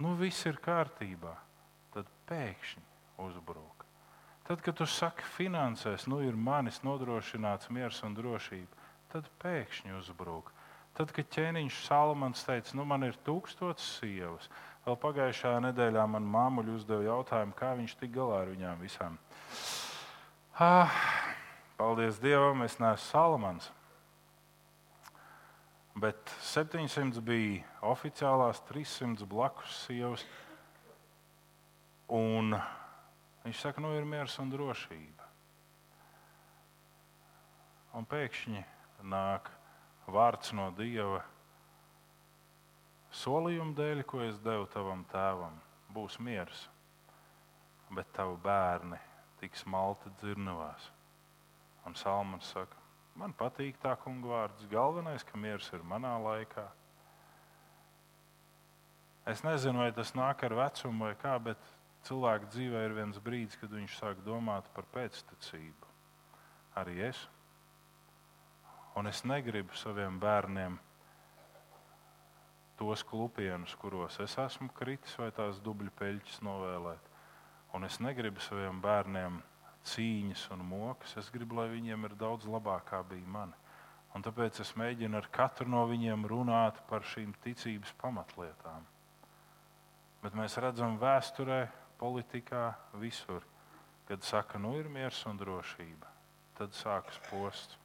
[0.03, 1.37] nu viss ir kārtībā,
[1.95, 2.83] tad pēkšņi
[3.23, 3.78] uzbrūk.
[4.49, 10.47] Tad, kad tu saki, finansēs, nu ir manis nodrošināts miers un drošība, tad pēkšņi uzbrūk.
[10.97, 14.47] Tad, kad ķēniņš Salamans teica, nu man ir tūkstots sievas,
[14.87, 19.19] vēl pagājušajā nedēļā man māmuļi uzdeva jautājumu, kā viņš tik galā ar viņām visām.
[20.57, 20.97] Ah,
[21.77, 23.69] paldies Dievam, es neesmu Salamans.
[25.93, 30.25] Bet 700 bija oficiālās, 300 blakus sievas.
[32.09, 32.57] Un
[33.45, 35.27] viņš saka, nu ir miers un drošība.
[37.97, 38.63] Un pēkšņi
[39.09, 39.49] nāk
[40.07, 41.23] vārds no Dieva.
[43.19, 45.55] Solījumu dēļ, ko es devu tavam tēvam,
[45.93, 46.67] būs miers,
[47.89, 48.99] bet tavi bērni
[49.41, 50.91] tiks malti dzirnavās.
[51.89, 52.77] Un Salmans saka,
[53.19, 54.67] Man patīk tā kunga vārds.
[54.71, 56.63] Galvenais, ka miers ir manā laikā.
[59.27, 61.65] Es nezinu, vai tas nāk ar vecumu vai kā, bet
[62.07, 65.89] cilvēka dzīvē ir viens brīdis, kad viņš sāk domāt par pēctecību.
[66.79, 67.25] Arī es.
[68.99, 70.77] Un es negribu saviem bērniem
[72.79, 77.09] tos klupienus, kuros es esmu kritis, vai tās dubļu peļķes novēlēt.
[77.75, 79.41] Un es negribu saviem bērniem
[79.85, 81.17] cīņas un mokas.
[81.19, 83.53] Es gribu, lai viņiem ir daudz labāk, kā bija man.
[84.15, 88.87] Un tāpēc es mēģinu ar katru no viņiem runāt par šīm ticības pamatlietām.
[90.23, 91.59] Bet mēs redzam vēsturē,
[91.99, 93.43] politikā, visur,
[94.07, 96.09] kad saka, nu ir miers un drošība.
[96.59, 97.77] Tad sākas posts.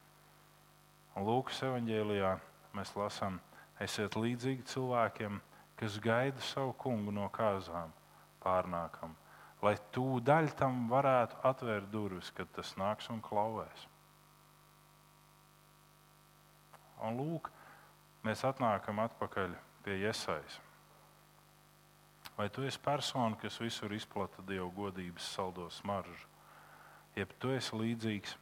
[1.15, 2.37] Un Lūkas evanģēlijā
[2.75, 3.39] mēs lasām,
[3.83, 5.43] esiet līdzīgi cilvēkiem,
[5.79, 7.93] kas gaida savu kungu no kāzām
[8.43, 9.15] pārnākam
[9.65, 13.87] lai tūdaļ tam varētu atvērt durvis, kad tas nāks un klauvēs.
[17.05, 17.51] Un lūk,
[18.25, 20.61] mēs atnākam atpakaļ pie iesaistas.
[22.37, 26.26] Vai tu esi persona, kas visur izplata dievu godības saldo smaržu,
[27.14, 28.35] jeb tu esi līdzīgs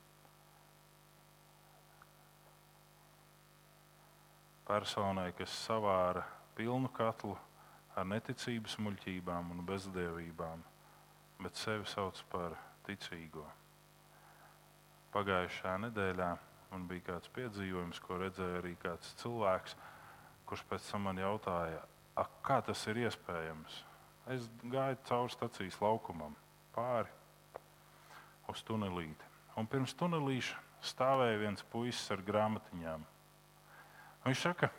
[4.64, 6.24] personai, kas savāra
[6.56, 7.36] pilnu katlu
[7.96, 10.64] ar neticības muļķībām un bezdievībām,
[11.44, 13.44] bet sevi sauc par ticīgo.
[15.12, 16.30] Pagājušajā nedēļā
[16.70, 19.76] man bija kāds piedzīvojums, ko redzēja arī kāds cilvēks,
[20.48, 21.82] kurš pēc tam man jautāja,
[22.44, 23.78] kā tas ir iespējams.
[24.32, 26.36] Es gāju cauri stācijas laukumam,
[26.76, 27.10] pāri
[28.52, 29.30] uz tunelīti.
[29.58, 30.60] Un pirms tunelīša
[30.92, 33.02] stāvēja viens puisis ar grāmatiņām.
[34.22, 34.70] Viņš saka,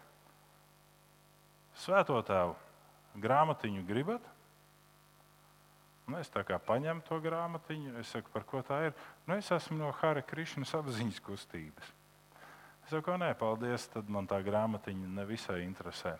[1.74, 2.54] Svēto tēvu,
[3.18, 4.26] grāmatiņu gribat?
[6.06, 8.98] Nu, es tā kā paņemu to grāmatiņu, es saku, par ko tā ir.
[9.26, 11.94] Nu, es esmu no Hara Krišnas apziņas kustības.
[12.84, 16.18] Es saku, nē, paldies, tad man tā grāmatiņa nevisai interesē.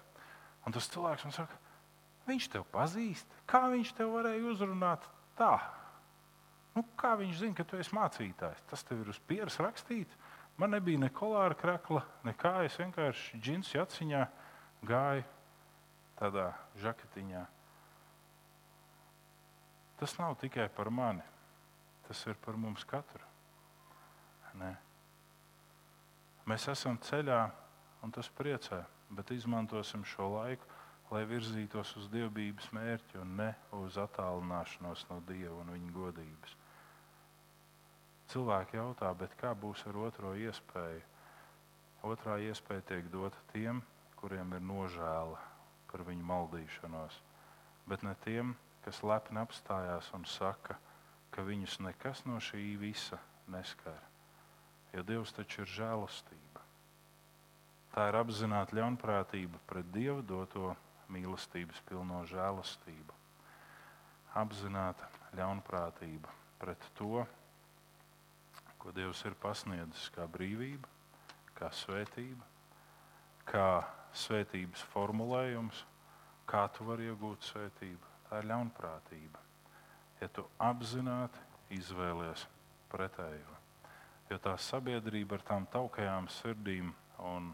[0.64, 1.58] Un tas cilvēks man saka,
[2.28, 3.40] viņš tev pazīst.
[3.50, 5.08] Kā viņš tev varēja uzrunāt
[5.40, 5.56] tā?
[6.74, 8.64] Nu, kā viņš zina, ka tu esi mācītājs?
[8.70, 10.18] Tas tev ir uz pieres rakstīts.
[10.58, 12.56] Man nebija ne kolāra krakla, nekā.
[12.66, 14.24] Es vienkārši džins jaciņā
[14.86, 15.26] gāju
[16.20, 16.52] tādā
[16.82, 17.44] žaketiņā.
[20.00, 21.24] Tas nav tikai par mani,
[22.08, 23.24] tas ir par mums katru.
[24.60, 24.74] Ne?
[26.50, 27.40] Mēs esam ceļā,
[28.06, 30.68] un tas priecē, bet izmantosim šo laiku,
[31.14, 36.56] lai virzītos uz dievbijības mērķi un ne uz attālināšanos no Dieva un viņa godības.
[38.34, 41.04] Cilvēki jautā, kā būs ar otro iespēju?
[42.04, 43.84] Otrā iespēja tiek dota tiem,
[44.20, 45.40] kuriem ir nožēla
[45.92, 47.20] par viņu maldīšanos,
[47.88, 50.80] bet ne tiem, kas lepni apstājās un saka,
[51.32, 53.20] ka viņus nekas no šī visa
[53.54, 54.02] neskar.
[54.94, 56.43] Jo Dievs taču ir žēlastība.
[57.94, 60.72] Tā ir apzināta ļaunprātība pret Dievu doto
[61.14, 63.20] mīlestības pilno žēlastību.
[64.42, 67.22] Apzināta ļaunprātība pret to,
[68.82, 70.90] ko Dievs ir pasniedzis kā brīvība,
[71.54, 72.50] kā svētība,
[73.46, 73.70] kā
[74.26, 75.86] svētības formulējums,
[76.50, 78.10] kā tu vari iegūt svētību.
[78.26, 79.42] Tā ir ļaunprātība.
[80.18, 82.48] Ja tu apzināti izvēlies
[82.90, 83.60] pretējo,
[84.32, 86.90] jo tā sabiedrība ar tām taukajām sirdīm
[87.22, 87.54] un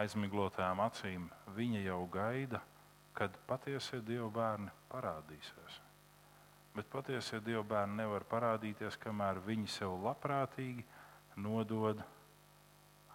[0.00, 2.60] aizmiglotajām acīm, viņa jau gaida,
[3.16, 5.80] kad patiesie dievu bērni parādīsies.
[6.76, 10.84] Bet patiesie dievu bērni nevar parādīties, kamēr viņi sev labprātīgi
[11.40, 12.02] nodod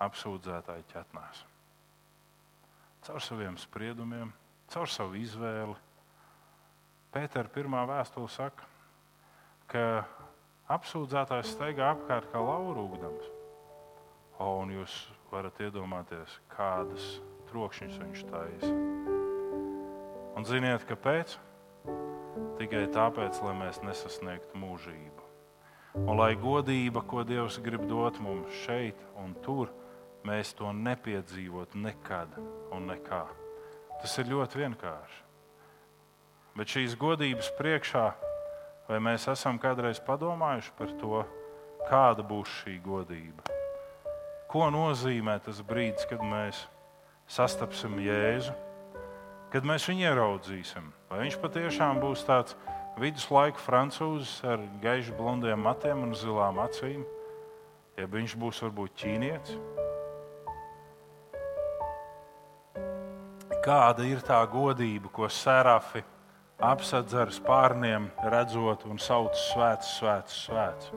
[0.01, 1.43] apsūdzētāju ķetnēs.
[3.05, 4.33] Caur saviem spriedumiem,
[4.73, 5.77] caur savu izvēli.
[7.13, 8.65] Pētera pirmā vēstule saka,
[9.69, 9.85] ka
[10.71, 13.29] apsūdzētājs staigā apkārt kā lauru ugdams.
[14.39, 14.95] O, un jūs
[15.31, 17.05] varat iedomāties, kādas
[17.51, 18.71] trokšņus viņš taisa.
[20.35, 21.37] Un ziniet, kāpēc?
[22.59, 25.27] Tikai tāpēc, lai mēs nesasniegtu mūžību.
[25.99, 29.71] Un lai godība, ko Dievs grib dot mums šeit un tur,
[30.27, 32.37] mēs to nepiedzīvotu nekad
[32.71, 33.25] un nekā.
[34.01, 35.19] Tas ir ļoti vienkārši.
[36.55, 38.05] Bet šīs godības priekšā,
[38.87, 41.23] vai mēs esam kādreiz padomājuši par to,
[41.87, 43.60] kāda būs šī godība?
[44.51, 46.65] Ko nozīmē tas brīdis, kad mēs
[47.31, 48.51] sastapsim Jēzu,
[49.53, 50.89] kad mēs viņu ieraudzīsim.
[51.07, 52.57] Vai viņš patiešām būs tāds
[52.99, 57.05] viduslaiku francūzis ar gaišu blondiem matiem un zilām acīm,
[57.95, 59.59] ja viņš būs varbūt ķīnietis?
[63.61, 66.01] Kāda ir tā godība, ko serafi
[66.59, 70.91] apsedz ar spārniem, redzot un sauc svēts, svēts, svēts?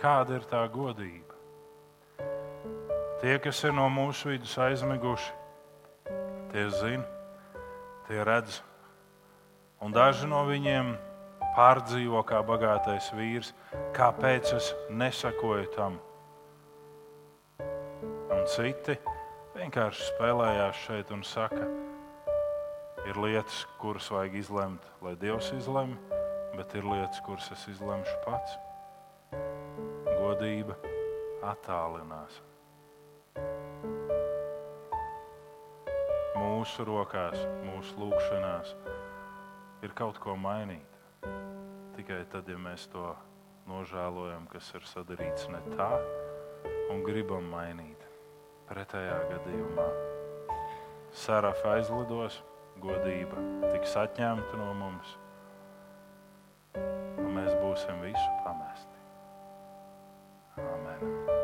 [0.00, 1.25] Kāda ir tā godība?
[3.16, 5.30] Tie, kas ir no mūsu vidus aizmiguši,
[6.52, 7.04] tie zina,
[8.08, 8.58] tie redz.
[9.80, 10.90] Un daži no viņiem
[11.56, 13.54] pārdzīvo kā bagātais vīrs,
[13.96, 15.96] kāpēc es nesakoju tam.
[18.36, 18.98] Un citi
[19.56, 21.70] vienkārši spēlējās šeit un saka,
[23.08, 25.96] ir lietas, kuras vajag izlemt, lai Dievs izlemj,
[26.58, 28.58] bet ir lietas, kuras es izlemšu pats.
[30.20, 30.76] Godība
[31.46, 32.42] attālinās.
[36.36, 38.74] Mūsu rokās, mūsu lūgšanās
[39.86, 41.00] ir kaut ko mainīt.
[41.96, 43.14] Tikai tad, ja mēs to
[43.70, 45.90] nožēlojam, kas ir sadarīts ne tā,
[46.92, 48.04] un gribam mainīt.
[48.66, 49.86] Pretējā gadījumā
[51.16, 52.40] sarafa aizlidos,
[52.82, 55.14] godība tiks atņemta no mums,
[57.22, 59.02] un mēs būsim visu pamesti.
[60.56, 61.35] Amen.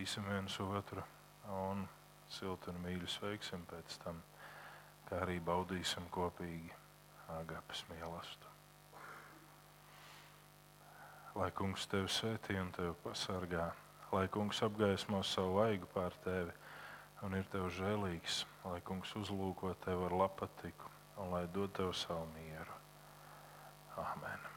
[0.00, 1.02] gaidīsim viens otru
[1.52, 1.82] un
[2.32, 4.22] silti un mīļi sveiksim pēc tam,
[5.04, 6.70] kā arī baudīsim kopīgi
[7.36, 8.48] agapas mīlestību.
[11.36, 13.66] Lai kungs tevi svētī un tevi pasargā,
[14.12, 16.54] lai kungs apgaismo savu aigu pār tevi
[17.22, 22.24] un ir tev žēlīgs, lai kungs uzlūko tevi ar lapatiku un lai dod tev savu
[22.38, 22.80] mieru.
[24.00, 24.49] Āmen!